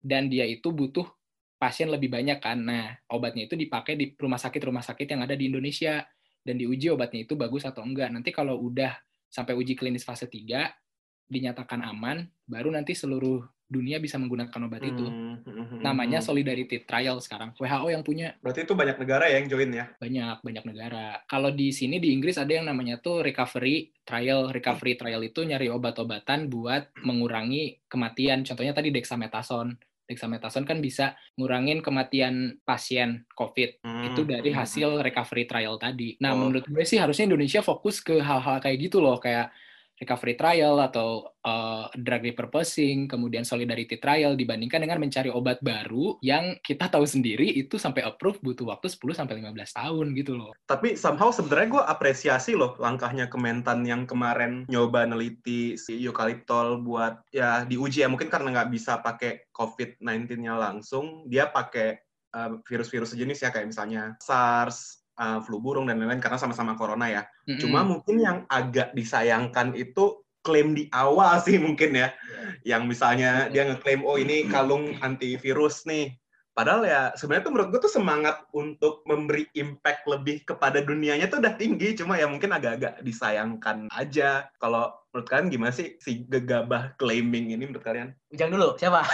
[0.03, 1.07] dan dia itu butuh
[1.55, 2.59] pasien lebih banyak kan.
[2.59, 6.03] Nah, obatnya itu dipakai di rumah sakit-rumah sakit yang ada di Indonesia
[6.43, 8.11] dan diuji obatnya itu bagus atau enggak.
[8.11, 8.95] Nanti kalau udah
[9.29, 15.05] sampai uji klinis fase 3 dinyatakan aman, baru nanti seluruh dunia bisa menggunakan obat itu.
[15.05, 16.27] Hmm, hmm, hmm, Namanya hmm.
[16.27, 17.53] solidarity trial sekarang.
[17.53, 19.87] WHO yang punya Berarti itu banyak negara ya yang join ya?
[20.01, 21.21] banyak banyak negara.
[21.29, 24.49] Kalau di sini di Inggris ada yang namanya tuh recovery trial.
[24.49, 28.41] Recovery trial itu nyari obat-obatan buat mengurangi kematian.
[28.49, 29.77] Contohnya tadi dexamethasone.
[30.09, 33.85] Dexamethasone kan bisa ngurangin kematian pasien COVID.
[33.85, 36.16] Hmm, Itu dari hmm, hasil recovery trial tadi.
[36.25, 36.49] Nah, Oh.
[36.49, 39.53] menurut gue sih harusnya Indonesia fokus ke hal-hal kayak gitu loh, kayak
[39.99, 46.57] recovery trial atau uh, drug repurposing, kemudian solidarity trial dibandingkan dengan mencari obat baru yang
[46.63, 50.55] kita tahu sendiri itu sampai approve butuh waktu 10 sampai 15 tahun gitu loh.
[50.71, 57.21] Tapi somehow sebenarnya gue apresiasi loh langkahnya Kementan yang kemarin nyoba neliti si eukaliptol buat
[57.35, 61.99] ya diuji ya mungkin karena nggak bisa pakai COVID-19-nya langsung, dia pakai
[62.35, 67.11] uh, virus-virus sejenis ya kayak misalnya SARS, uh, flu burung dan lain-lain karena sama-sama corona
[67.11, 67.23] ya.
[67.45, 67.61] Mm-mm.
[67.61, 72.15] Cuma mungkin yang agak disayangkan itu klaim di awal sih mungkin ya.
[72.63, 76.15] Yang misalnya dia ngeklaim oh ini kalung antivirus nih.
[76.59, 81.39] Padahal ya sebenarnya tuh menurut gue tuh semangat untuk memberi impact lebih kepada dunianya tuh
[81.39, 81.95] udah tinggi.
[81.95, 84.51] Cuma ya mungkin agak-agak disayangkan aja.
[84.59, 88.11] Kalau menurut kalian gimana sih si gegabah claiming ini menurut kalian?
[88.35, 89.07] Ujang dulu, siapa?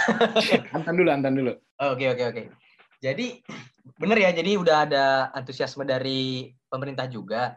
[0.73, 1.53] Antan dulu, Antan dulu.
[1.85, 2.64] Oke oke oke.
[3.05, 3.45] Jadi
[4.01, 5.05] bener ya, jadi udah ada
[5.37, 7.53] antusiasme dari pemerintah juga.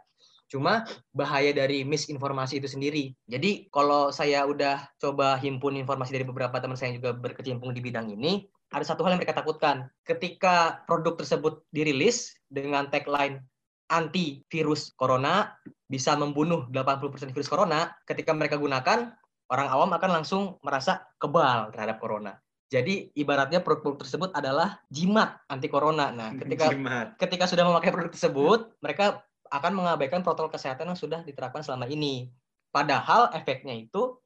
[0.49, 3.13] Cuma bahaya dari misinformasi itu sendiri.
[3.25, 7.81] Jadi kalau saya udah coba himpun informasi dari beberapa teman saya yang juga berkecimpung di
[7.81, 9.89] bidang ini, ada satu hal yang mereka takutkan.
[10.05, 13.45] Ketika produk tersebut dirilis dengan tagline
[13.89, 15.53] anti virus corona
[15.89, 19.17] bisa membunuh 80% virus corona, ketika mereka gunakan,
[19.49, 22.37] orang awam akan langsung merasa kebal terhadap corona.
[22.69, 26.13] Jadi ibaratnya produk-produk tersebut adalah jimat anti corona.
[26.13, 27.17] Nah, ketika Jimat.
[27.17, 32.29] ketika sudah memakai produk tersebut, mereka akan mengabaikan protokol kesehatan yang sudah diterapkan selama ini.
[32.69, 34.21] Padahal efeknya itu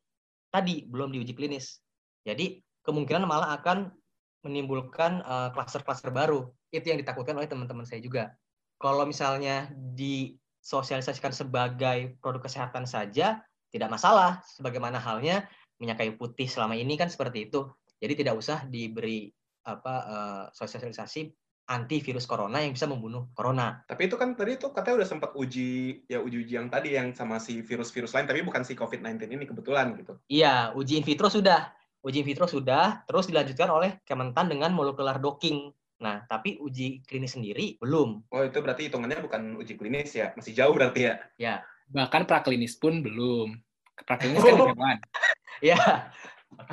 [0.50, 1.78] tadi belum diuji klinis.
[2.26, 3.94] Jadi kemungkinan malah akan
[4.42, 6.50] menimbulkan eh, klaster-klaster baru.
[6.74, 8.35] Itu yang ditakutkan oleh teman-teman saya juga.
[8.83, 13.38] Kalau misalnya disosialisasikan sebagai produk kesehatan saja,
[13.70, 14.42] tidak masalah.
[14.59, 15.46] Sebagaimana halnya
[15.78, 17.70] minyak kayu putih selama ini kan seperti itu.
[18.03, 19.31] Jadi tidak usah diberi
[19.62, 21.31] apa eh, sosialisasi
[21.71, 23.87] antivirus corona yang bisa membunuh corona.
[23.87, 27.38] Tapi itu kan tadi tuh katanya udah sempat uji ya uji-uji yang tadi yang sama
[27.38, 30.19] si virus-virus lain tapi bukan si COVID-19 ini kebetulan gitu.
[30.27, 31.71] Iya, uji in vitro sudah.
[32.03, 35.71] Uji in vitro sudah, terus dilanjutkan oleh Kementan dengan molecular docking.
[36.03, 38.27] Nah, tapi uji klinis sendiri belum.
[38.35, 40.35] Oh, itu berarti hitungannya bukan uji klinis ya.
[40.35, 41.62] Masih jauh berarti ya.
[41.95, 43.55] Bahkan praklinis pun belum.
[44.03, 44.99] Praklinis kan di hewan.
[45.62, 46.11] Ya,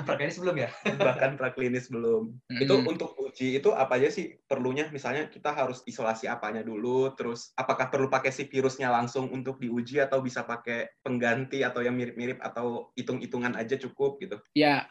[0.05, 0.69] praklinis belum ya?
[1.07, 2.33] Bahkan praklinis belum.
[2.59, 2.91] Itu Mm-mm.
[2.91, 4.87] untuk uji itu apa aja sih perlunya?
[4.91, 10.01] Misalnya kita harus isolasi apanya dulu, terus apakah perlu pakai si virusnya langsung untuk diuji
[10.01, 14.37] atau bisa pakai pengganti atau yang mirip-mirip atau hitung-hitungan aja cukup gitu.
[14.55, 14.87] Ya,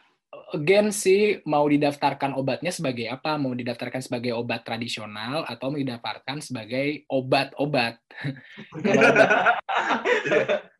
[0.53, 3.37] again sih mau didaftarkan obatnya sebagai apa?
[3.37, 8.01] Mau didaftarkan sebagai obat tradisional atau mau didaftarkan sebagai obat-obat?
[8.83, 9.29] Kalau obat,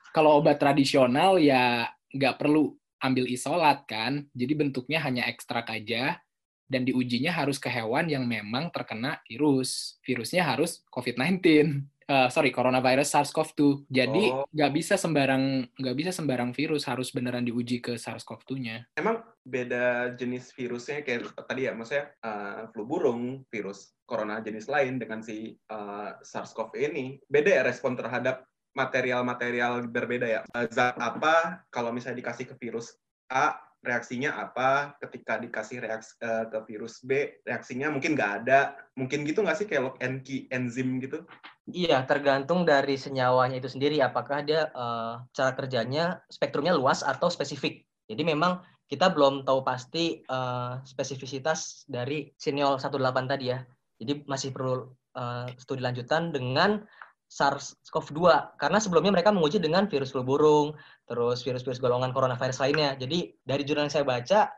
[0.09, 6.19] kalau obat tradisional ya nggak perlu ambil isolat kan, jadi bentuknya hanya ekstrak aja
[6.69, 9.97] dan diujinya harus ke hewan yang memang terkena virus.
[10.05, 11.41] Virusnya harus COVID-19.
[12.09, 13.85] Eh, sorry, coronavirus SARS-CoV-2.
[13.85, 14.45] Jadi Oh.
[14.49, 18.97] nggak bisa sembarang nggak bisa sembarang virus harus beneran diuji ke SARS-CoV-2-nya.
[18.97, 24.97] Emang beda jenis virusnya kayak tadi ya, maksudnya eh, flu burung, virus corona jenis lain
[24.97, 28.41] dengan si eh, SARS-CoV ini, beda ya respon terhadap
[28.79, 30.41] material-material berbeda ya.
[30.55, 32.95] Eh, Zat apa kalau misalnya dikasih ke virus
[33.27, 34.95] A, reaksinya apa?
[34.99, 38.75] Ketika dikasih reaksi eh, ke virus B, reaksinya mungkin nggak ada.
[38.95, 41.23] Mungkin gitu nggak sih kayak lock and key enzim gitu?
[41.69, 43.99] Iya, tergantung dari senyawanya itu sendiri.
[43.99, 47.83] Apakah dia eh, cara kerjanya spektrumnya luas atau spesifik.
[48.09, 53.59] Jadi memang kita belum tahu pasti eh, spesifisitas dari siniol 18 tadi ya.
[53.99, 56.83] Jadi masih perlu eh, studi lanjutan dengan
[57.29, 60.73] SARS-CoV-2 karena sebelumnya mereka menguji dengan virus flu burung,
[61.05, 62.97] terus virus-virus golongan coronavirus lainnya.
[62.97, 64.49] Jadi dari jurnal yang saya baca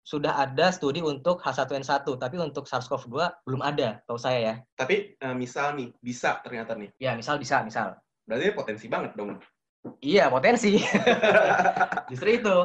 [0.00, 4.54] sudah ada studi untuk H1N1, tapi untuk SARS-CoV-2 belum ada, tahu saya ya.
[4.78, 6.90] Tapi eh, misal nih, bisa ternyata nih.
[6.96, 7.98] Ya, misal bisa, misal.
[8.24, 9.36] Berarti potensi banget dong.
[10.00, 10.78] Iya, potensi.
[12.10, 12.56] Justru itu.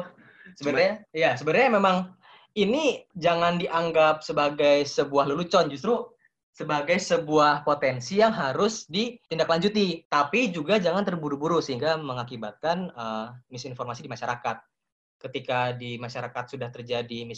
[0.56, 2.16] Sebenarnya, ya sebenarnya memang
[2.56, 6.15] ini jangan dianggap sebagai sebuah lelucon, justru
[6.56, 10.08] sebagai sebuah potensi yang harus ditindaklanjuti.
[10.08, 14.56] Tapi juga jangan terburu-buru sehingga mengakibatkan eh, misinformasi di masyarakat.
[15.20, 17.28] Ketika di masyarakat sudah terjadi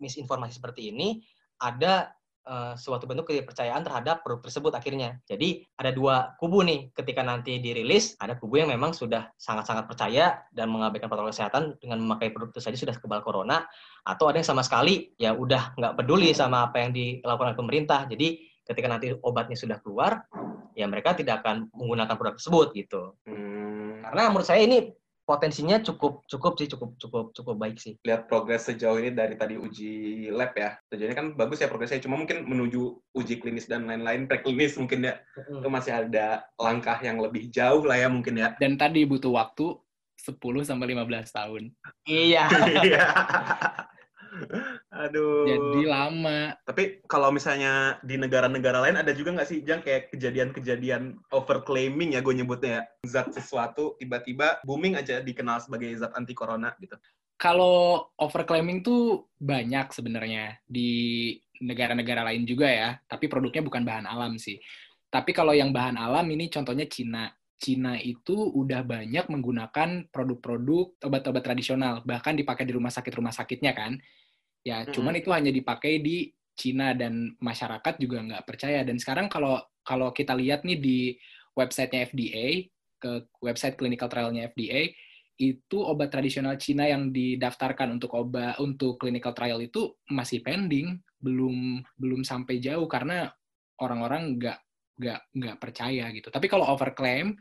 [0.00, 1.20] misinformasi, seperti ini,
[1.60, 2.16] ada
[2.48, 5.20] eh, suatu bentuk kepercayaan terhadap produk tersebut akhirnya.
[5.28, 6.88] Jadi ada dua kubu nih.
[6.96, 12.00] Ketika nanti dirilis, ada kubu yang memang sudah sangat-sangat percaya dan mengabaikan protokol kesehatan dengan
[12.00, 13.68] memakai produk itu saja sudah kebal corona.
[14.08, 18.08] Atau ada yang sama sekali ya udah nggak peduli sama apa yang dilakukan oleh pemerintah.
[18.08, 20.24] Jadi ketika nanti obatnya sudah keluar,
[20.72, 23.02] ya mereka tidak akan menggunakan produk tersebut gitu.
[23.28, 24.90] Hmm, Karena menurut saya ini
[25.24, 27.96] potensinya cukup cukup sih cukup cukup cukup baik sih.
[28.04, 30.76] lihat progres sejauh ini dari tadi uji lab ya.
[30.92, 35.08] Sejauh ini kan bagus ya progresnya, cuma mungkin menuju uji klinis dan lain-lain, preklinis mungkin
[35.08, 38.52] ya, itu masih ada langkah yang lebih jauh lah ya mungkin ya.
[38.60, 39.80] Dan tadi butuh waktu
[40.20, 41.62] 10 sampai 15 tahun.
[42.04, 42.44] Iya.
[45.04, 45.46] Aduh.
[45.46, 46.54] Jadi lama.
[46.66, 52.20] Tapi kalau misalnya di negara-negara lain ada juga nggak sih, Jang, kayak kejadian-kejadian overclaiming ya
[52.20, 52.82] gue nyebutnya ya.
[53.06, 56.98] Zat sesuatu tiba-tiba booming aja dikenal sebagai zat anti corona gitu.
[57.34, 64.38] Kalau overclaiming tuh banyak sebenarnya di negara-negara lain juga ya, tapi produknya bukan bahan alam
[64.38, 64.58] sih.
[65.10, 67.30] Tapi kalau yang bahan alam ini contohnya Cina.
[67.54, 73.96] Cina itu udah banyak menggunakan produk-produk obat-obat tradisional, bahkan dipakai di rumah sakit-rumah sakitnya kan.
[74.64, 74.96] Ya, Mm-mm.
[74.96, 78.80] cuman itu hanya dipakai di Cina dan masyarakat juga nggak percaya.
[78.82, 80.98] Dan sekarang kalau kalau kita lihat nih di
[81.52, 84.88] websitenya FDA, ke website clinical trial-nya FDA,
[85.36, 91.82] itu obat tradisional Cina yang didaftarkan untuk obat untuk clinical trial itu masih pending, belum
[91.98, 93.28] belum sampai jauh karena
[93.82, 94.58] orang-orang nggak
[94.94, 96.30] nggak nggak percaya gitu.
[96.30, 97.34] Tapi kalau overclaim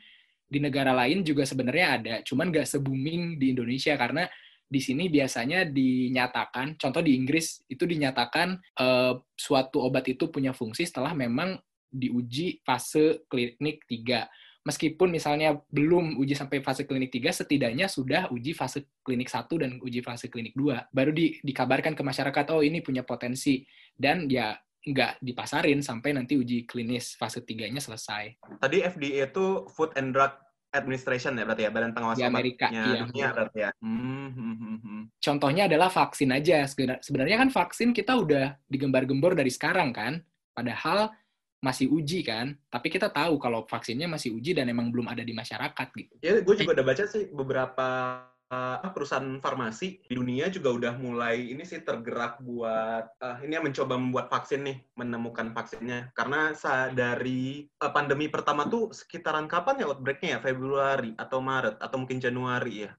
[0.49, 4.25] di negara lain juga sebenarnya ada, cuman nggak se-booming di Indonesia karena
[4.67, 10.89] di sini biasanya dinyatakan, contoh di Inggris itu dinyatakan uh, suatu obat itu punya fungsi
[10.89, 11.59] setelah memang
[11.93, 14.63] diuji fase klinik 3.
[14.63, 19.71] Meskipun misalnya belum uji sampai fase klinik 3, setidaknya sudah uji fase klinik 1 dan
[19.83, 20.89] uji fase klinik 2.
[20.89, 23.61] Baru di, dikabarkan ke masyarakat, oh ini punya potensi.
[23.93, 28.39] Dan ya nggak dipasarin sampai nanti uji klinis fase 3-nya selesai.
[28.59, 30.33] Tadi FDA itu Food and Drug
[30.73, 33.05] Administration ya berarti ya badan pengawas di Amerika iya.
[33.05, 33.71] dunia berarti ya.
[33.77, 35.03] Hmm, hmm, hmm, hmm.
[35.21, 36.65] Contohnya adalah vaksin aja.
[36.97, 40.17] Sebenarnya kan vaksin kita udah digembar-gembor dari sekarang kan.
[40.49, 41.13] Padahal
[41.61, 42.57] masih uji kan.
[42.73, 46.13] Tapi kita tahu kalau vaksinnya masih uji dan emang belum ada di masyarakat gitu.
[46.25, 47.87] Ya, gue juga udah baca sih beberapa
[48.53, 53.65] uh, perusahaan farmasi di dunia juga udah mulai ini sih tergerak buat uh, ini yang
[53.65, 56.13] mencoba membuat vaksin nih, menemukan vaksinnya.
[56.13, 56.53] Karena
[56.93, 60.39] dari uh, pandemi pertama tuh sekitaran kapan ya outbreaknya ya?
[60.39, 62.91] Februari atau Maret atau mungkin Januari ya.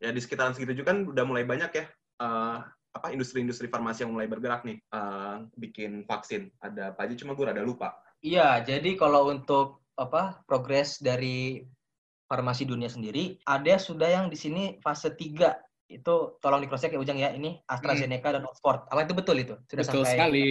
[0.00, 1.84] Ya di sekitaran segitu juga kan udah mulai banyak ya
[2.20, 2.60] uh,
[2.90, 6.50] apa industri-industri farmasi yang mulai bergerak nih uh, bikin vaksin.
[6.60, 7.96] Ada apa aja cuma gue rada lupa.
[8.20, 11.60] Iya, jadi kalau untuk apa progres dari
[12.30, 15.50] farmasi dunia sendiri, ada sudah yang di sini fase 3
[15.90, 17.34] itu tolong di cross check ya Ujang ya.
[17.34, 18.34] Ini AstraZeneca hmm.
[18.38, 18.86] dan Oxford.
[18.86, 19.54] Apa itu betul itu.
[19.66, 20.44] Sudah betul sampai sekali.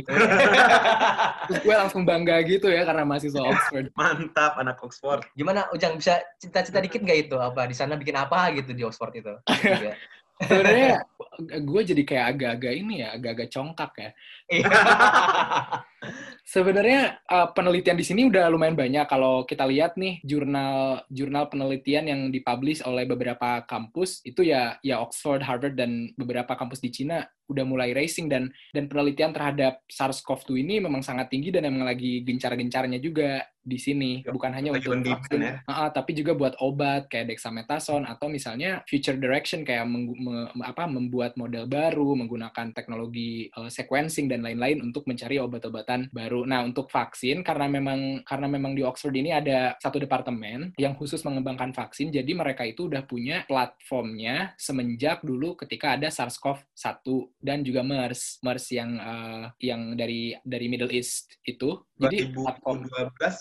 [1.47, 3.87] Terus gue langsung bangga gitu ya karena masih mahasiswa Oxford.
[3.99, 5.23] Mantap anak Oxford.
[5.39, 7.39] Gimana Ujang bisa cita-cita dikit nggak itu?
[7.39, 9.33] Apa di sana bikin apa gitu di Oxford itu?
[10.39, 11.03] Sebenarnya
[11.39, 14.09] gue jadi kayak agak-agak ini ya agak-agak congkak ya.
[14.51, 14.67] Iya.
[16.49, 19.05] Sebenarnya uh, penelitian di sini udah lumayan banyak.
[19.05, 24.97] Kalau kita lihat nih jurnal jurnal penelitian yang dipublish oleh beberapa kampus itu ya ya
[24.97, 30.49] Oxford, Harvard dan beberapa kampus di Cina udah mulai racing dan dan penelitian terhadap SARS-CoV-2
[30.61, 35.39] ini memang sangat tinggi dan memang lagi gencar-gencarnya juga di sini bukan hanya untuk vaksin
[35.39, 35.53] ya.
[35.67, 40.89] uh, tapi juga buat obat kayak dexamethasone atau misalnya future direction kayak meng, me, apa
[40.89, 46.47] membuat model baru menggunakan teknologi uh, sequencing dan lain-lain untuk mencari obat-obatan baru.
[46.49, 51.21] Nah, untuk vaksin karena memang karena memang di Oxford ini ada satu departemen yang khusus
[51.21, 57.05] mengembangkan vaksin jadi mereka itu udah punya platformnya semenjak dulu ketika ada SARS-CoV-1
[57.39, 61.79] dan juga MERS, MERS yang uh, yang dari dari Middle East itu.
[61.95, 62.77] Jadi 2012 platform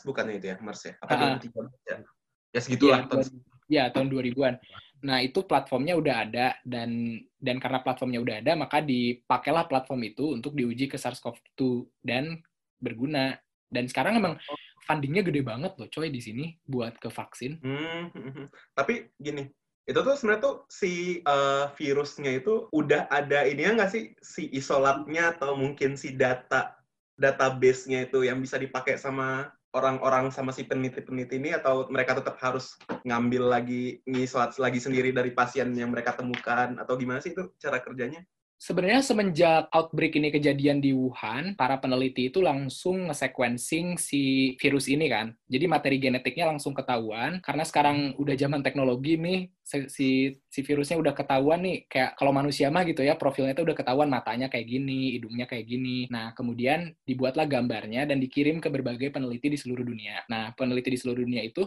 [0.06, 0.94] bukannya itu ya MERS ya?
[1.02, 1.96] Apa uh, 2013 ya?
[2.48, 3.00] Ya segitulah.
[3.02, 3.26] Ya, tahun,
[3.68, 4.54] ya tahun 2000-an.
[4.98, 10.34] Nah, itu platformnya udah ada dan dan karena platformnya udah ada, maka dipakailah platform itu
[10.34, 12.42] untuk diuji ke SARS-CoV-2 dan
[12.82, 13.38] berguna.
[13.68, 14.58] Dan sekarang emang oh.
[14.82, 17.62] fundingnya gede banget loh, coy di sini buat ke vaksin.
[17.62, 18.46] Hmm, hmm, hmm.
[18.74, 19.46] tapi gini,
[19.88, 24.52] itu tuh sebenarnya tuh si uh, virusnya itu udah ada ini ya nggak sih si
[24.52, 26.76] isolatnya atau mungkin si data
[27.16, 32.76] database-nya itu yang bisa dipakai sama orang-orang sama si peneliti-peneliti ini atau mereka tetap harus
[33.04, 37.80] ngambil lagi ngisolat lagi sendiri dari pasien yang mereka temukan atau gimana sih itu cara
[37.80, 38.20] kerjanya?
[38.58, 45.06] Sebenarnya semenjak outbreak ini kejadian di Wuhan, para peneliti itu langsung nge-sequencing si virus ini
[45.06, 45.30] kan.
[45.46, 47.38] Jadi materi genetiknya langsung ketahuan.
[47.38, 51.86] Karena sekarang udah zaman teknologi nih, si si virusnya udah ketahuan nih.
[51.86, 55.62] Kayak kalau manusia mah gitu ya, profilnya itu udah ketahuan matanya kayak gini, hidungnya kayak
[55.62, 56.10] gini.
[56.10, 60.26] Nah, kemudian dibuatlah gambarnya dan dikirim ke berbagai peneliti di seluruh dunia.
[60.26, 61.62] Nah, peneliti di seluruh dunia itu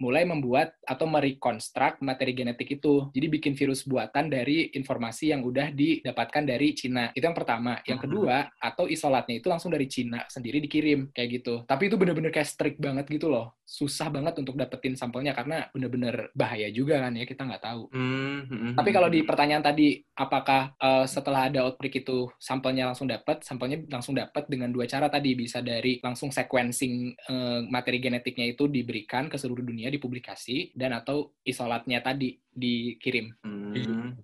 [0.00, 3.08] mulai membuat atau merekonstruk materi genetik itu.
[3.12, 7.10] Jadi bikin virus buatan dari informasi yang udah didapatkan dari Cina.
[7.12, 7.78] Itu yang pertama.
[7.84, 8.06] Yang hmm.
[8.08, 11.54] kedua, atau isolatnya itu langsung dari Cina sendiri dikirim kayak gitu.
[11.64, 13.56] Tapi itu bener-bener kayak strict banget gitu loh.
[13.62, 17.82] Susah banget untuk dapetin sampelnya karena bener-bener bahaya juga kan ya kita nggak tahu.
[17.94, 23.08] Hmm, hmm, Tapi kalau di pertanyaan tadi, apakah uh, setelah ada outbreak itu sampelnya langsung
[23.08, 23.40] dapat?
[23.46, 25.32] Sampelnya langsung dapat dengan dua cara tadi.
[25.32, 30.94] Bisa dari langsung sequencing uh, materi genetiknya itu diberikan ke seluruh dunia dunia dipublikasi dan
[30.94, 33.34] atau isolatnya tadi dikirim.
[33.42, 34.14] Hmm.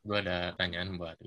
[0.00, 1.20] Gue ada pertanyaan buat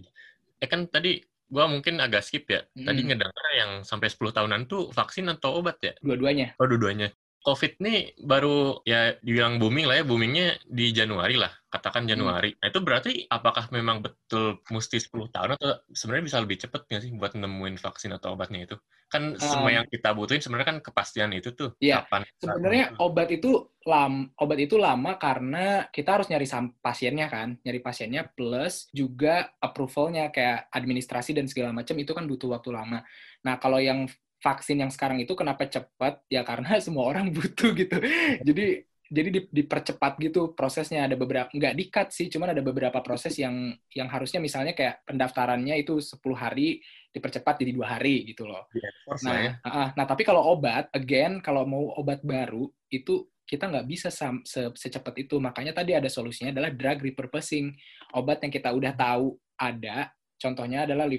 [0.58, 2.66] Eh kan tadi gue mungkin agak skip ya.
[2.74, 3.08] Tadi hmm.
[3.14, 5.94] ngedengar yang sampai 10 tahunan tuh vaksin atau obat ya?
[6.02, 6.58] Dua-duanya.
[6.58, 7.14] Oh, dua-duanya.
[7.48, 12.12] COVID nih baru ya dibilang booming lah ya, boomingnya di Januari lah, katakan hmm.
[12.12, 12.52] Januari.
[12.52, 12.60] Hmm.
[12.60, 17.02] Nah itu berarti apakah memang betul mesti 10 tahun atau sebenarnya bisa lebih cepat nggak
[17.08, 18.76] sih buat nemuin vaksin atau obatnya itu?
[19.08, 21.72] Kan um, semua yang kita butuhin sebenarnya kan kepastian itu tuh.
[21.80, 22.04] Iya.
[22.04, 22.28] Kapan?
[22.36, 26.52] Sebenarnya obat itu lam, obat itu lama karena kita harus nyari
[26.84, 32.60] pasiennya kan, nyari pasiennya plus juga approvalnya kayak administrasi dan segala macam itu kan butuh
[32.60, 33.08] waktu lama.
[33.48, 34.04] Nah kalau yang
[34.42, 37.98] vaksin yang sekarang itu kenapa cepat ya karena semua orang butuh gitu
[38.44, 43.40] jadi jadi di, dipercepat gitu prosesnya ada beberapa nggak dikat sih cuman ada beberapa proses
[43.40, 46.84] yang yang harusnya misalnya kayak pendaftarannya itu 10 hari
[47.18, 48.70] dipercepat jadi dua hari gitu loh.
[48.78, 48.94] Yeah,
[49.26, 49.52] nah, ya.
[49.66, 54.76] uh, nah tapi kalau obat, again kalau mau obat baru itu kita nggak bisa se-
[54.78, 55.42] secepat itu.
[55.42, 57.74] Makanya tadi ada solusinya adalah drug repurposing.
[58.14, 61.10] Obat yang kita udah tahu ada, contohnya adalah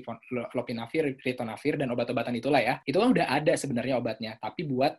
[0.55, 2.75] lopinavir, ritonavir, dan obat-obatan itulah ya.
[2.87, 4.97] Itu kan udah ada sebenarnya obatnya, tapi buat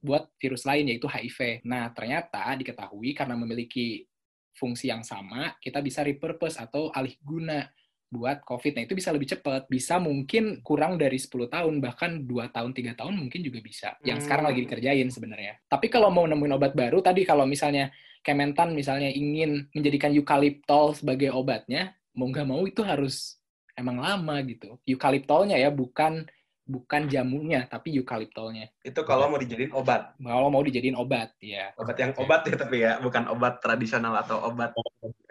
[0.00, 1.60] buat virus lain yaitu HIV.
[1.68, 4.08] Nah, ternyata diketahui karena memiliki
[4.56, 7.60] fungsi yang sama, kita bisa repurpose atau alih guna
[8.08, 8.72] buat COVID.
[8.72, 9.68] Nah, itu bisa lebih cepat.
[9.68, 14.00] Bisa mungkin kurang dari 10 tahun, bahkan 2 tahun, 3 tahun mungkin juga bisa.
[14.00, 14.24] Yang Hmm.
[14.24, 15.60] sekarang lagi dikerjain sebenarnya.
[15.68, 17.92] Tapi kalau mau nemuin obat baru, tadi kalau misalnya
[18.26, 23.35] Kementan misalnya ingin menjadikan eukaliptol sebagai obatnya, mau nggak mau itu harus
[23.76, 24.80] emang lama gitu.
[24.88, 26.26] Eukaliptolnya ya, bukan
[26.66, 28.74] bukan jamunya, tapi eukaliptolnya.
[28.82, 30.18] Itu kalau mau dijadiin obat.
[30.18, 31.70] Kalau mau dijadiin obat, ya.
[31.78, 34.74] Obat yang obat ya tapi ya, bukan obat tradisional atau obat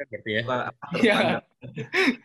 [0.07, 0.71] gitu ya.
[0.95, 1.43] Iya.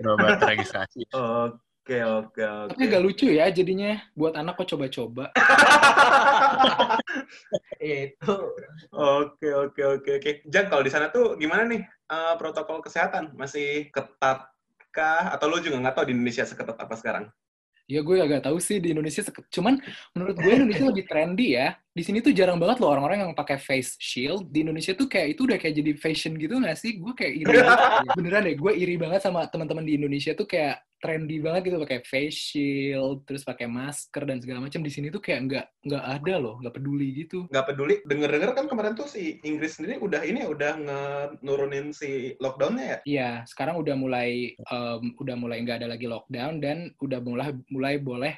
[0.07, 1.11] Obat registrasi.
[1.11, 2.71] Oke, oke, oke.
[2.71, 5.35] Tapi agak lucu ya jadinya buat anak kok coba-coba.
[7.83, 8.35] Iya, itu
[8.95, 10.31] Oke, oke, oke, oke.
[10.47, 13.35] Jang, kalau di sana tuh gimana nih eh, protokol kesehatan?
[13.35, 14.47] Masih ketat
[14.91, 15.31] kah?
[15.33, 17.25] Atau lu juga nggak tahu di Indonesia seketat apa sekarang?
[17.91, 19.83] Ya gue agak tahu sih di Indonesia, seke- cuman
[20.15, 21.75] menurut gue Indonesia lebih trendy ya.
[21.91, 24.47] Di sini tuh jarang banget loh orang-orang yang pakai face shield.
[24.47, 27.03] Di Indonesia tuh kayak itu udah kayak jadi fashion gitu nggak sih?
[27.03, 27.79] Gue kayak iri banget.
[28.19, 32.05] Beneran deh, gue iri banget sama teman-teman di Indonesia tuh kayak trendy banget gitu pakai
[32.05, 34.85] face shield, terus pakai masker dan segala macam.
[34.85, 37.49] Di sini tuh kayak nggak nggak ada loh, nggak peduli gitu.
[37.49, 37.95] Nggak peduli.
[38.05, 40.77] Denger-denger kan kemarin tuh si Inggris sendiri udah ini udah
[41.41, 42.99] nurunin si lockdownnya ya?
[43.09, 47.97] Iya, sekarang udah mulai em, udah mulai nggak ada lagi lockdown dan udah mulai mulai
[47.97, 48.35] boleh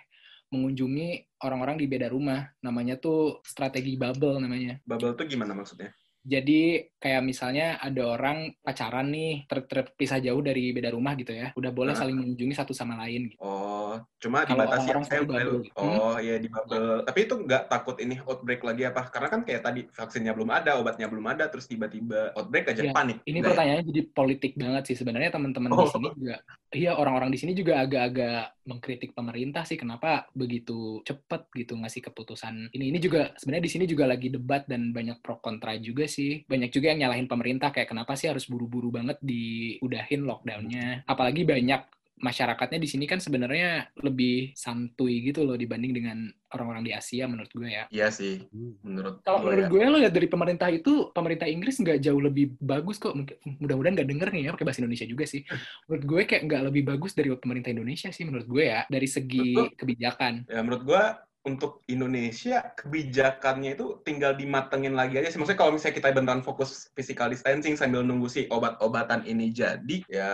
[0.53, 2.46] mengunjungi orang-orang di beda rumah.
[2.62, 4.79] Namanya tuh strategi bubble namanya.
[4.87, 5.90] Bubble tuh gimana maksudnya?
[6.22, 11.50] Jadi kayak misalnya ada orang pacaran nih ter- terpisah jauh dari beda rumah gitu ya,
[11.58, 13.35] udah boleh saling mengunjungi satu sama lain.
[13.35, 13.42] Gitu.
[13.42, 15.66] Oh, cuma Kalau dibatasi yang satu boleh- bubble.
[15.74, 15.98] Hmm?
[15.98, 17.02] Oh, iya di bubble.
[17.02, 19.11] Tapi itu nggak takut ini outbreak lagi apa?
[19.11, 22.94] Karena kan kayak tadi vaksinnya belum ada, obatnya belum ada, terus tiba-tiba outbreak aja Iya,
[22.94, 23.18] panik.
[23.26, 23.44] Ini ya?
[23.50, 25.90] pertanyaannya jadi politik banget sih sebenarnya teman-teman di Oh.
[25.90, 26.38] sini juga.
[26.72, 32.72] Iya orang-orang di sini juga agak-agak mengkritik pemerintah sih kenapa begitu cepet gitu ngasih keputusan
[32.72, 32.88] ini.
[32.88, 36.48] Ini juga sebenarnya di sini juga lagi debat dan banyak pro kontra juga sih.
[36.48, 41.04] Banyak juga yang nyalahin pemerintah kayak kenapa sih harus buru-buru banget diudahin lockdownnya.
[41.04, 46.92] Apalagi banyak masyarakatnya di sini kan sebenarnya lebih santuy gitu loh dibanding dengan orang-orang di
[46.94, 47.85] Asia menurut gue ya.
[47.90, 48.46] Iya sih,
[48.87, 49.72] menurut Kalau gue menurut ya.
[49.74, 53.18] gue lo lihat dari pemerintah itu, pemerintah Inggris nggak jauh lebih bagus kok.
[53.18, 55.42] Mungkin mudah-mudahan nggak denger nih ya pakai bahasa Indonesia juga sih.
[55.90, 59.48] Menurut gue kayak nggak lebih bagus dari pemerintah Indonesia sih menurut gue ya dari segi
[59.58, 59.68] Betul.
[59.74, 60.32] kebijakan.
[60.46, 61.04] Ya menurut gua
[61.42, 65.38] untuk Indonesia kebijakannya itu tinggal dimatengin lagi aja sih.
[65.42, 70.33] Maksudnya kalau misalnya kita beneran fokus physical distancing sambil nunggu si obat-obatan ini jadi, ya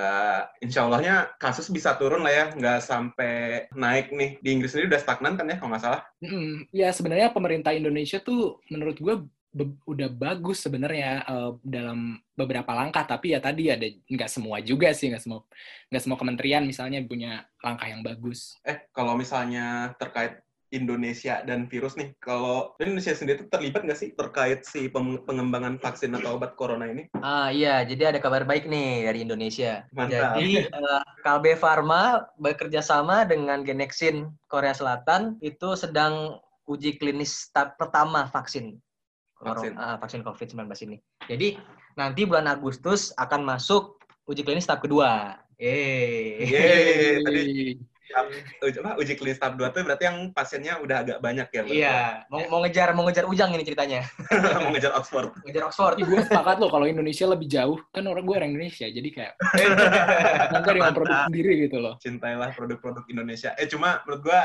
[0.61, 4.37] insya Allahnya kasus bisa turun lah ya, nggak sampai naik nih.
[4.45, 6.03] Di Inggris sendiri udah stagnan kan ya kalau nggak salah.
[6.21, 6.69] Mm-mm.
[6.77, 9.15] Ya sebenarnya pemerintah Indonesia tuh menurut gue
[9.49, 14.93] be- udah bagus sebenarnya eh, dalam beberapa langkah tapi ya tadi ada nggak semua juga
[14.95, 15.41] sih nggak semua
[15.91, 18.61] nggak semua kementerian misalnya punya langkah yang bagus.
[18.63, 24.11] Eh kalau misalnya terkait Indonesia dan virus nih, kalau Indonesia sendiri tuh terlibat nggak sih
[24.13, 24.93] terkait si
[25.25, 27.09] pengembangan vaksin atau obat corona ini?
[27.25, 29.89] Ah iya, jadi ada kabar baik nih dari Indonesia.
[29.97, 30.37] Mantap.
[30.37, 37.81] Jadi eh, Kalbe Pharma bekerja sama dengan Genexin Korea Selatan itu sedang uji klinis tahap
[37.81, 38.77] pertama vaksin
[39.39, 39.79] Vaksin.
[39.79, 40.97] Ah, vaksin COVID-19 ini.
[41.31, 41.49] Jadi
[41.95, 45.39] nanti bulan Agustus akan masuk uji klinis tahap kedua.
[45.59, 46.43] Eh.
[46.43, 47.47] Yeay, tadi
[48.63, 51.61] uji, apa, uji klinis tahap 2 tuh berarti yang pasiennya udah agak banyak ya?
[51.63, 51.79] berarti?
[51.79, 54.01] Iya, mau, mau ngejar mau ngejar Ujang ini ceritanya.
[54.65, 55.29] mau ngejar Oxford.
[55.45, 55.95] Ngejar Oxford.
[55.99, 59.33] Tapi gue sepakat loh kalau Indonesia lebih jauh kan orang gue orang Indonesia jadi kayak
[60.53, 61.95] bangga dengan produk sendiri gitu loh.
[62.01, 63.53] Cintailah produk-produk Indonesia.
[63.57, 64.41] Eh cuma menurut gua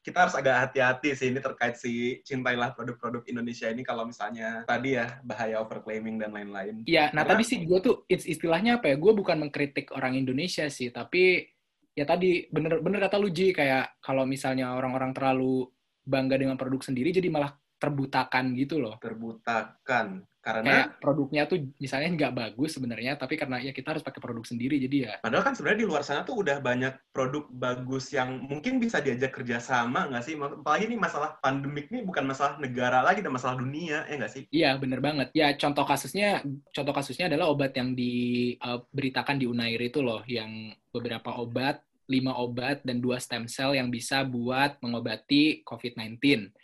[0.00, 4.94] kita harus agak hati-hati sih ini terkait si cintailah produk-produk Indonesia ini kalau misalnya tadi
[4.94, 6.86] ya bahaya overclaiming dan lain-lain.
[6.86, 8.96] Iya, nah Karena- tadi sih gue tuh it's- istilahnya apa ya?
[9.02, 11.50] Gue bukan mengkritik orang Indonesia sih, tapi
[11.96, 15.64] ya tadi bener bener kata lu Ji kayak kalau misalnya orang-orang terlalu
[16.04, 19.00] bangga dengan produk sendiri jadi malah terbutakan gitu loh.
[19.00, 24.22] Terbutakan karena Kayak produknya tuh misalnya nggak bagus sebenarnya, tapi karena ya kita harus pakai
[24.22, 25.14] produk sendiri jadi ya.
[25.18, 29.34] Padahal kan sebenarnya di luar sana tuh udah banyak produk bagus yang mungkin bisa diajak
[29.34, 30.38] kerjasama nggak sih?
[30.38, 34.42] Apalagi ini masalah pandemik nih bukan masalah negara lagi, dan masalah dunia, ya nggak sih?
[34.54, 35.34] Iya bener banget.
[35.34, 41.42] Ya contoh kasusnya contoh kasusnya adalah obat yang diberitakan di Unair itu loh, yang beberapa
[41.42, 46.54] obat, lima obat dan dua stem cell yang bisa buat mengobati COVID-19.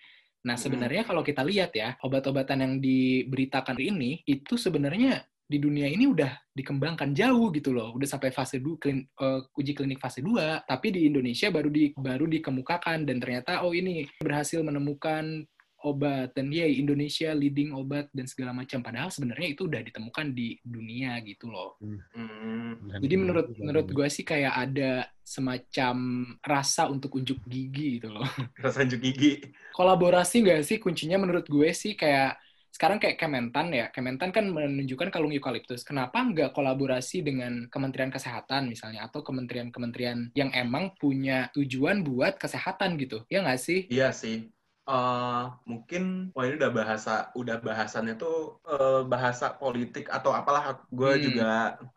[0.42, 0.62] Nah Hmm.
[0.62, 6.32] sebenarnya kalau kita lihat ya obat-obatan yang diberitakan ini itu sebenarnya di dunia ini udah
[6.56, 10.88] dikembangkan jauh gitu loh, udah sampai fase 2 klin, eh, uji klinik fase 2, tapi
[10.88, 15.44] di Indonesia baru di baru dikemukakan dan ternyata oh ini berhasil menemukan
[15.82, 20.56] obat dan ya Indonesia leading obat dan segala macam padahal sebenarnya itu udah ditemukan di
[20.62, 21.76] dunia gitu loh.
[21.82, 22.78] Hmm.
[23.02, 28.26] Jadi menurut menurut gue sih kayak ada semacam rasa untuk unjuk gigi gitu loh.
[28.62, 29.32] Rasa unjuk gigi.
[29.72, 32.36] Kolaborasi nggak sih kuncinya menurut gue sih kayak
[32.72, 35.84] sekarang kayak Kementan ya, Kementan kan menunjukkan kalung eukaliptus.
[35.84, 42.96] Kenapa nggak kolaborasi dengan Kementerian Kesehatan misalnya atau kementerian-kementerian yang emang punya tujuan buat kesehatan
[42.96, 43.28] gitu?
[43.28, 43.84] Ya nggak sih?
[43.92, 44.48] Iya sih.
[44.82, 51.10] Uh, mungkin wah ini udah bahasa udah bahasannya tuh uh, bahasa politik atau apalah gue
[51.12, 51.22] Hmm.
[51.22, 51.50] juga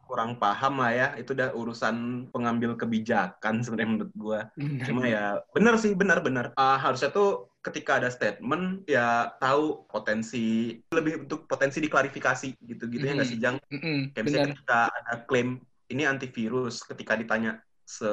[0.06, 1.96] kurang paham lah ya itu udah urusan
[2.30, 4.40] pengambil kebijakan sebenarnya menurut gue
[4.86, 11.26] cuma ya benar sih benar-benar Uh, harusnya tuh ketika ada statement ya tahu potensi lebih
[11.26, 13.34] untuk potensi diklarifikasi gitu-gitu ya nggak Mhm.
[13.34, 14.58] sih Jang Mm-mm, kayak misalnya bener.
[14.62, 15.50] ketika ada klaim
[15.90, 18.06] ini antivirus ketika ditanya se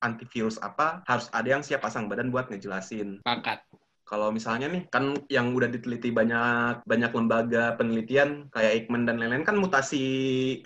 [0.00, 3.64] antivirus apa harus ada yang siap pasang badan buat ngejelasin Sepakat.
[4.10, 9.46] Kalau misalnya nih kan yang udah diteliti banyak banyak lembaga penelitian kayak Eijkman dan lain-lain
[9.46, 10.02] kan mutasi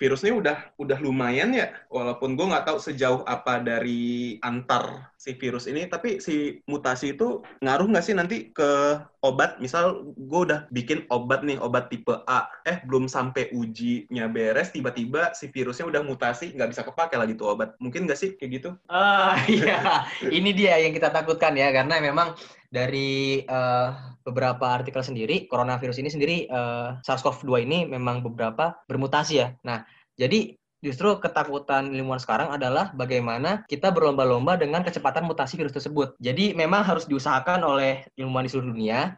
[0.01, 1.69] virusnya udah udah lumayan ya.
[1.93, 7.45] Walaupun gue nggak tahu sejauh apa dari antar si virus ini tapi si mutasi itu
[7.61, 9.61] ngaruh nggak sih nanti ke obat?
[9.61, 15.37] Misal gue udah bikin obat nih obat tipe A eh belum sampai ujinya beres tiba-tiba
[15.37, 17.77] si virusnya udah mutasi nggak bisa kepake lagi tuh obat.
[17.77, 18.69] Mungkin nggak sih kayak gitu?
[18.89, 22.33] Ah iya, ini dia yang kita takutkan ya karena memang
[22.75, 23.89] dari eh,
[24.27, 29.55] beberapa artikel sendiri coronavirus ini sendiri eh, SARS-CoV-2 ini memang beberapa bermutasi ya.
[29.63, 29.87] Nah,
[30.19, 36.19] jadi justru ketakutan ilmuwan sekarang adalah bagaimana kita berlomba-lomba dengan kecepatan mutasi virus tersebut.
[36.19, 39.15] Jadi memang harus diusahakan oleh ilmuwan di seluruh dunia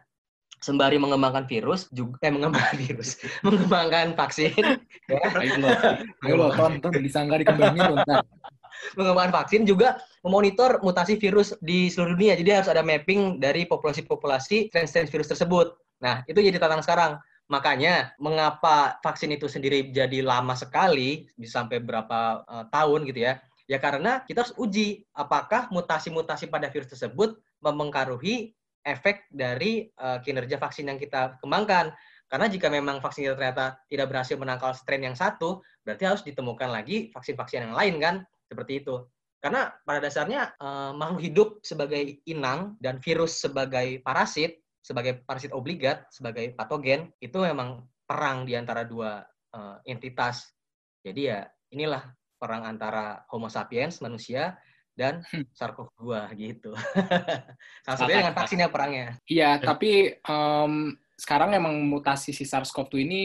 [0.58, 5.18] sembari mengembangkan virus juga eh mengembangkan virus, mengembangkan vaksin ya.
[5.38, 5.68] Ayo lo,
[6.26, 8.02] ayo lo tonton disangka dikembangin
[8.78, 8.96] ntar.
[8.98, 12.34] mengembangkan vaksin juga memonitor mutasi virus di seluruh dunia.
[12.38, 15.74] Jadi harus ada mapping dari populasi-populasi strain-strain virus tersebut.
[16.02, 17.12] Nah, itu jadi tantangan sekarang.
[17.48, 23.40] Makanya, mengapa vaksin itu sendiri jadi lama sekali, bisa sampai berapa eh, tahun gitu ya.
[23.68, 30.60] Ya karena kita harus uji apakah mutasi-mutasi pada virus tersebut mempengaruhi efek dari eh, kinerja
[30.60, 31.92] vaksin yang kita kembangkan.
[32.28, 36.68] Karena jika memang vaksin kita ternyata tidak berhasil menangkal strain yang satu, berarti harus ditemukan
[36.68, 38.14] lagi vaksin-vaksin yang lain kan?
[38.48, 39.04] Seperti itu.
[39.38, 46.10] Karena pada dasarnya eh, makhluk hidup sebagai inang dan virus sebagai parasit, sebagai parasit obligat,
[46.10, 49.22] sebagai patogen itu memang perang di antara dua
[49.54, 50.50] eh, entitas.
[51.04, 52.02] Jadi ya inilah
[52.38, 54.58] perang antara Homo sapiens manusia
[54.98, 55.22] dan
[55.54, 56.74] SARS-CoV-2 gitu.
[57.86, 59.14] Salah satunya dengan vaksinnya perangnya.
[59.30, 60.72] Iya, tapi em,
[61.14, 63.20] sekarang emang mutasi si SARS-CoV-2 ini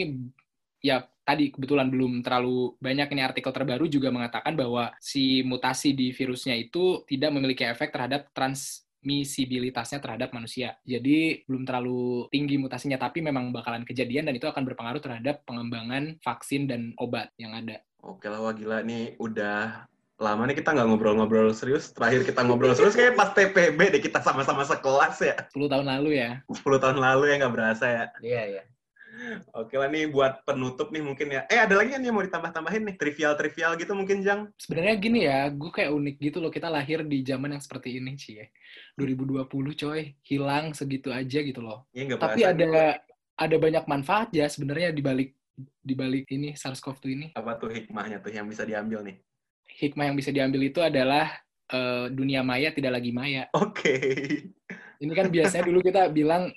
[0.84, 6.12] ya tadi kebetulan belum terlalu banyak ini artikel terbaru juga mengatakan bahwa si mutasi di
[6.12, 10.76] virusnya itu tidak memiliki efek terhadap transmisibilitasnya terhadap manusia.
[10.84, 16.20] Jadi belum terlalu tinggi mutasinya tapi memang bakalan kejadian dan itu akan berpengaruh terhadap pengembangan
[16.20, 17.80] vaksin dan obat yang ada.
[18.04, 19.88] Oke lah, wah gila nih udah
[20.20, 21.96] lama nih kita nggak ngobrol-ngobrol serius.
[21.96, 25.36] Terakhir kita ngobrol serius kayak pas TPB deh kita sama-sama sekelas ya.
[25.56, 26.44] 10 tahun lalu ya.
[26.52, 28.06] 10 tahun lalu ya nggak berasa ya.
[28.20, 28.64] Iya, iya.
[29.54, 31.42] Oke lah nih buat penutup nih mungkin ya.
[31.48, 32.96] Eh ada lagi kan yang mau ditambah-tambahin nih?
[33.00, 34.42] Trivial-trivial gitu mungkin, Jang?
[34.60, 38.18] Sebenarnya gini ya, gue kayak unik gitu loh kita lahir di zaman yang seperti ini
[38.20, 38.48] sih ya.
[39.00, 41.88] 2020 coy, hilang segitu aja gitu loh.
[41.94, 42.80] Nggak Tapi ada gitu.
[43.34, 45.32] ada banyak manfaat ya sebenarnya di balik
[45.84, 47.28] di balik ini SARS-CoV-2 ini.
[47.38, 49.18] Apa tuh hikmahnya tuh yang bisa diambil nih?
[49.74, 51.30] Hikmah yang bisa diambil itu adalah
[51.70, 53.50] eh, dunia maya tidak lagi maya.
[53.54, 53.96] Oke.
[55.04, 56.54] Ini kan biasanya dulu kita bilang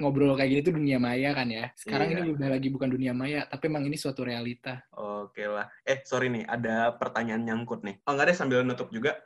[0.00, 1.70] ngobrol kayak gini tuh dunia maya kan ya.
[1.78, 2.16] Sekarang Iya.
[2.24, 4.82] ini udah lagi bukan dunia maya, tapi emang ini suatu realita.
[4.94, 5.70] Oke lah.
[5.86, 7.98] Eh, sorry nih, ada pertanyaan nyangkut nih.
[8.06, 9.18] Oh, nggak deh, sambil nutup juga.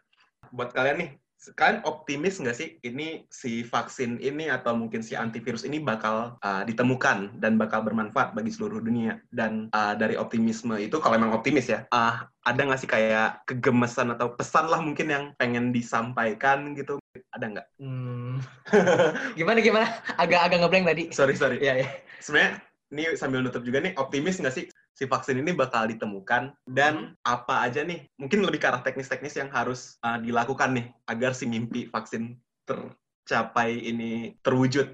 [0.48, 1.10] Buat kalian nih,
[1.54, 6.62] kalian optimis nggak sih ini si vaksin ini atau mungkin si antivirus ini bakal uh,
[6.66, 9.22] ditemukan dan bakal bermanfaat bagi seluruh dunia?
[9.30, 14.10] Dan uh, dari optimisme itu, kalau emang optimis ya, uh, ada nggak sih kayak kegemesan
[14.16, 16.98] atau pesan lah mungkin yang pengen disampaikan gitu?
[17.34, 17.66] Ada nggak?
[17.80, 18.36] Hmm.
[19.38, 19.86] gimana gimana?
[20.16, 21.02] Agak-agak ngeblank tadi.
[21.10, 21.58] sorry, sorry.
[21.62, 21.88] Iya, iya.
[22.22, 24.64] sebenarnya ini sambil nutup juga nih optimis nggak sih
[24.96, 29.52] si vaksin ini bakal ditemukan dan apa aja nih mungkin lebih ke arah teknis-teknis yang
[29.52, 32.34] harus uh, dilakukan nih agar si mimpi vaksin
[32.66, 34.88] tercapai ini terwujud.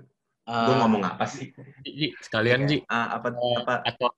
[0.45, 1.49] Gue Eh, ngomong apa sih?
[1.89, 3.75] Ji, sekalian Ji, Ah, apa eh, apa?
[3.89, 4.13] atau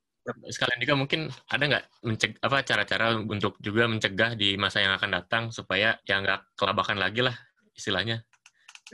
[0.50, 5.22] sekalian juga mungkin ada nggak menceg apa cara-cara untuk juga mencegah di masa yang akan
[5.22, 7.36] datang supaya ya nggak kelabakan lagi lah
[7.76, 8.24] istilahnya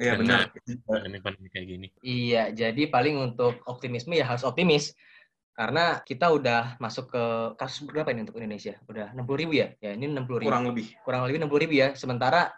[0.00, 0.48] Iya benar.
[0.88, 1.86] pandemi-pandemi kayak gini.
[2.00, 4.96] Iya, jadi paling untuk optimisme ya harus optimis.
[5.52, 7.24] Karena kita udah masuk ke
[7.60, 8.80] kasus berapa ini untuk Indonesia?
[8.88, 9.68] Udah 60 ribu ya?
[9.84, 10.48] Ya ini 60 ribu.
[10.48, 10.86] Kurang lebih.
[11.04, 11.88] kurang lebih 60 ribu ya.
[11.92, 12.48] Sementara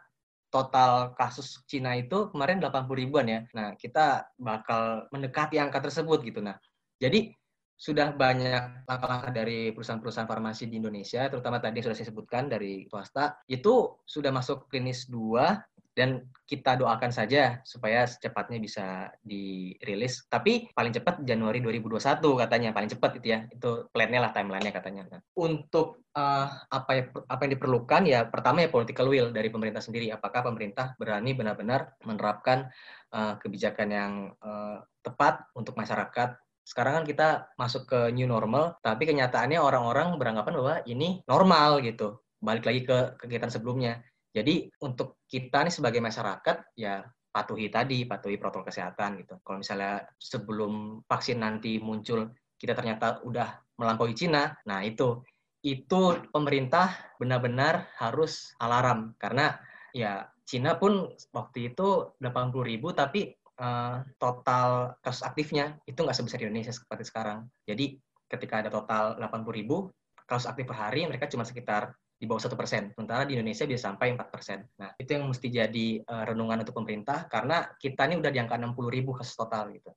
[0.47, 3.43] total kasus Cina itu kemarin 80 ribuan ya.
[3.51, 6.39] Nah, kita bakal mendekati angka tersebut gitu.
[6.39, 6.55] Nah,
[7.03, 7.35] jadi
[7.75, 12.87] sudah banyak langkah-langkah dari perusahaan-perusahaan farmasi di Indonesia, terutama tadi yang sudah saya sebutkan dari
[12.87, 20.29] swasta, itu sudah masuk klinis 2 dan kita doakan saja supaya secepatnya bisa dirilis.
[20.29, 23.49] Tapi paling cepat Januari 2021 katanya, paling cepat itu ya.
[23.49, 25.03] Itu plan-nya lah, timeline-nya katanya.
[25.09, 29.81] Nah, untuk uh, apa yang apa yang diperlukan ya pertama ya political will dari pemerintah
[29.81, 30.13] sendiri.
[30.13, 32.69] Apakah pemerintah berani benar-benar menerapkan
[33.15, 34.13] uh, kebijakan yang
[34.45, 37.29] uh, tepat untuk masyarakat sekarang kan kita
[37.61, 42.25] masuk ke new normal, tapi kenyataannya orang-orang beranggapan bahwa ini normal gitu.
[42.41, 44.01] Balik lagi ke kegiatan sebelumnya.
[44.35, 49.39] Jadi untuk kita nih sebagai masyarakat ya patuhi tadi, patuhi protokol kesehatan gitu.
[49.47, 55.23] Kalau misalnya sebelum vaksin nanti muncul kita ternyata udah melampaui Cina, nah itu
[55.65, 59.57] itu pemerintah benar-benar harus alarm karena
[59.97, 66.45] ya Cina pun waktu itu 80 ribu tapi uh, total kasus aktifnya itu nggak sebesar
[66.45, 67.49] di Indonesia seperti sekarang.
[67.65, 67.97] Jadi
[68.29, 69.89] ketika ada total 80 ribu
[70.29, 73.91] kasus aktif per hari mereka cuma sekitar di bawah satu persen, sementara di Indonesia bisa
[73.91, 74.65] sampai empat persen.
[74.81, 78.57] Nah, itu yang mesti jadi uh, renungan untuk pemerintah karena kita ini udah di angka
[78.57, 79.91] 60 ribu kasus total gitu.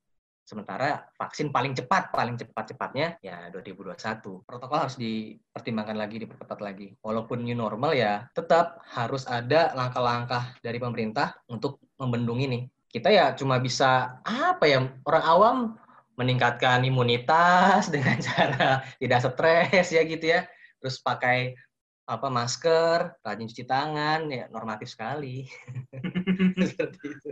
[0.47, 4.47] Sementara vaksin paling cepat, paling cepat-cepatnya ya 2021.
[4.47, 6.95] Protokol harus dipertimbangkan lagi, diperketat lagi.
[7.03, 12.63] Walaupun new normal ya, tetap harus ada langkah-langkah dari pemerintah untuk membendung ini.
[12.87, 15.57] Kita ya cuma bisa apa ya orang awam
[16.15, 20.47] meningkatkan imunitas dengan cara tidak stres ya gitu ya.
[20.79, 21.59] Terus pakai
[22.07, 25.43] apa masker, rajin cuci tangan, ya normatif sekali.
[26.71, 27.29] Seperti itu.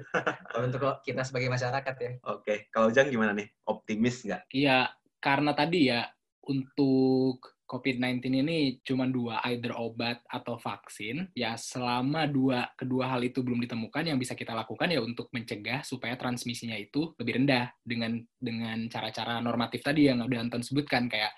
[0.52, 2.12] Kalau untuk kita sebagai masyarakat ya.
[2.28, 3.48] Oke, kalau Jang gimana nih?
[3.64, 4.52] Optimis nggak?
[4.52, 4.92] Iya,
[5.24, 6.04] karena tadi ya
[6.44, 11.34] untuk COVID-19 ini cuma dua, either obat atau vaksin.
[11.34, 15.82] Ya selama dua kedua hal itu belum ditemukan, yang bisa kita lakukan ya untuk mencegah
[15.82, 21.34] supaya transmisinya itu lebih rendah dengan dengan cara-cara normatif tadi yang udah Anton sebutkan kayak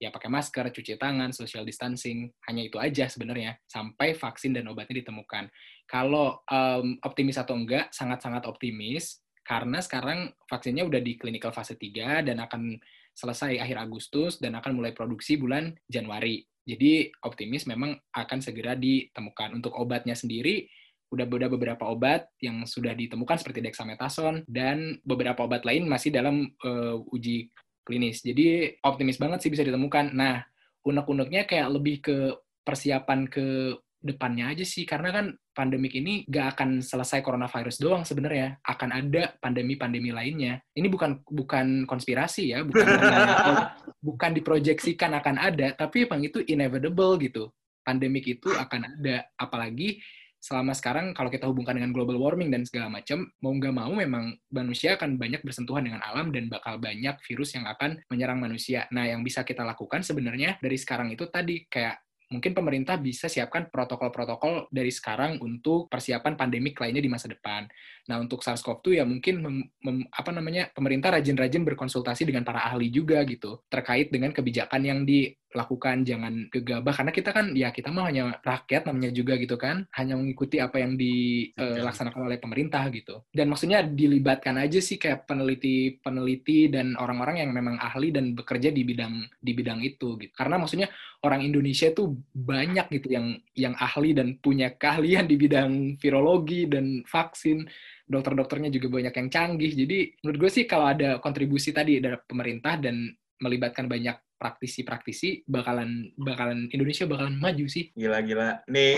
[0.00, 5.04] ya pakai masker, cuci tangan, social distancing, hanya itu aja sebenarnya sampai vaksin dan obatnya
[5.04, 5.52] ditemukan.
[5.84, 12.24] Kalau um, optimis atau enggak, sangat-sangat optimis karena sekarang vaksinnya udah di clinical fase 3
[12.24, 12.80] dan akan
[13.12, 16.40] selesai akhir Agustus dan akan mulai produksi bulan Januari.
[16.64, 19.52] Jadi optimis memang akan segera ditemukan.
[19.52, 20.64] Untuk obatnya sendiri
[21.10, 26.46] udah ada beberapa obat yang sudah ditemukan seperti dexamethasone dan beberapa obat lain masih dalam
[26.62, 27.50] uh, uji
[27.84, 28.22] klinis.
[28.24, 30.12] Jadi optimis banget sih bisa ditemukan.
[30.12, 30.44] Nah,
[30.84, 32.16] unek-uneknya kayak lebih ke
[32.64, 34.88] persiapan ke depannya aja sih.
[34.88, 38.60] Karena kan pandemik ini gak akan selesai coronavirus doang sebenarnya.
[38.64, 40.60] Akan ada pandemi-pandemi lainnya.
[40.72, 42.64] Ini bukan bukan konspirasi ya.
[42.64, 42.86] Bukan
[44.08, 45.76] bukan diproyeksikan akan ada.
[45.76, 47.52] Tapi emang itu inevitable gitu.
[47.84, 49.28] Pandemik itu akan ada.
[49.36, 50.00] Apalagi
[50.40, 54.32] selama sekarang kalau kita hubungkan dengan global warming dan segala macam, mau nggak mau memang
[54.48, 58.88] manusia akan banyak bersentuhan dengan alam dan bakal banyak virus yang akan menyerang manusia.
[58.88, 63.66] Nah, yang bisa kita lakukan sebenarnya dari sekarang itu tadi kayak mungkin pemerintah bisa siapkan
[63.68, 67.66] protokol-protokol dari sekarang untuk persiapan pandemik lainnya di masa depan.
[68.06, 72.88] Nah, untuk SARS-CoV-2 ya mungkin mem, mem, apa namanya pemerintah rajin-rajin berkonsultasi dengan para ahli
[72.88, 76.94] juga gitu terkait dengan kebijakan yang di lakukan jangan gegabah.
[76.94, 79.86] Karena kita kan ya kita mah hanya rakyat namanya juga gitu kan.
[79.94, 83.26] Hanya mengikuti apa yang dilaksanakan uh, oleh pemerintah gitu.
[83.30, 88.70] Dan maksudnya dilibatkan aja sih kayak peneliti peneliti dan orang-orang yang memang ahli dan bekerja
[88.70, 90.32] di bidang di bidang itu gitu.
[90.34, 90.88] Karena maksudnya
[91.26, 93.26] orang Indonesia itu banyak gitu yang
[93.58, 97.66] yang ahli dan punya keahlian di bidang virologi dan vaksin.
[98.10, 99.70] Dokter-dokternya juga banyak yang canggih.
[99.70, 103.06] Jadi menurut gue sih kalau ada kontribusi tadi dari pemerintah dan
[103.40, 107.92] melibatkan banyak praktisi-praktisi bakalan bakalan Indonesia bakalan maju sih.
[107.92, 108.64] Gila-gila.
[108.72, 108.96] Nih,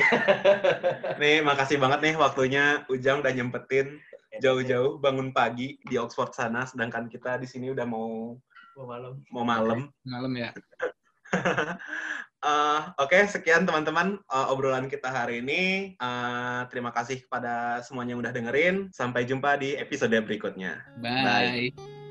[1.23, 3.99] nih makasih banget nih waktunya Ujang udah nyempetin
[4.39, 8.39] jauh-jauh bangun pagi di Oxford sana, sedangkan kita di sini udah mau
[8.79, 9.15] mau malam.
[9.29, 9.81] Mau malam.
[10.07, 10.51] Malam ya.
[11.35, 15.93] uh, Oke, okay, sekian teman-teman uh, obrolan kita hari ini.
[16.01, 18.77] Uh, terima kasih kepada semuanya yang udah dengerin.
[18.95, 20.81] Sampai jumpa di episode berikutnya.
[21.03, 21.75] Bye.
[21.75, 22.02] Bye.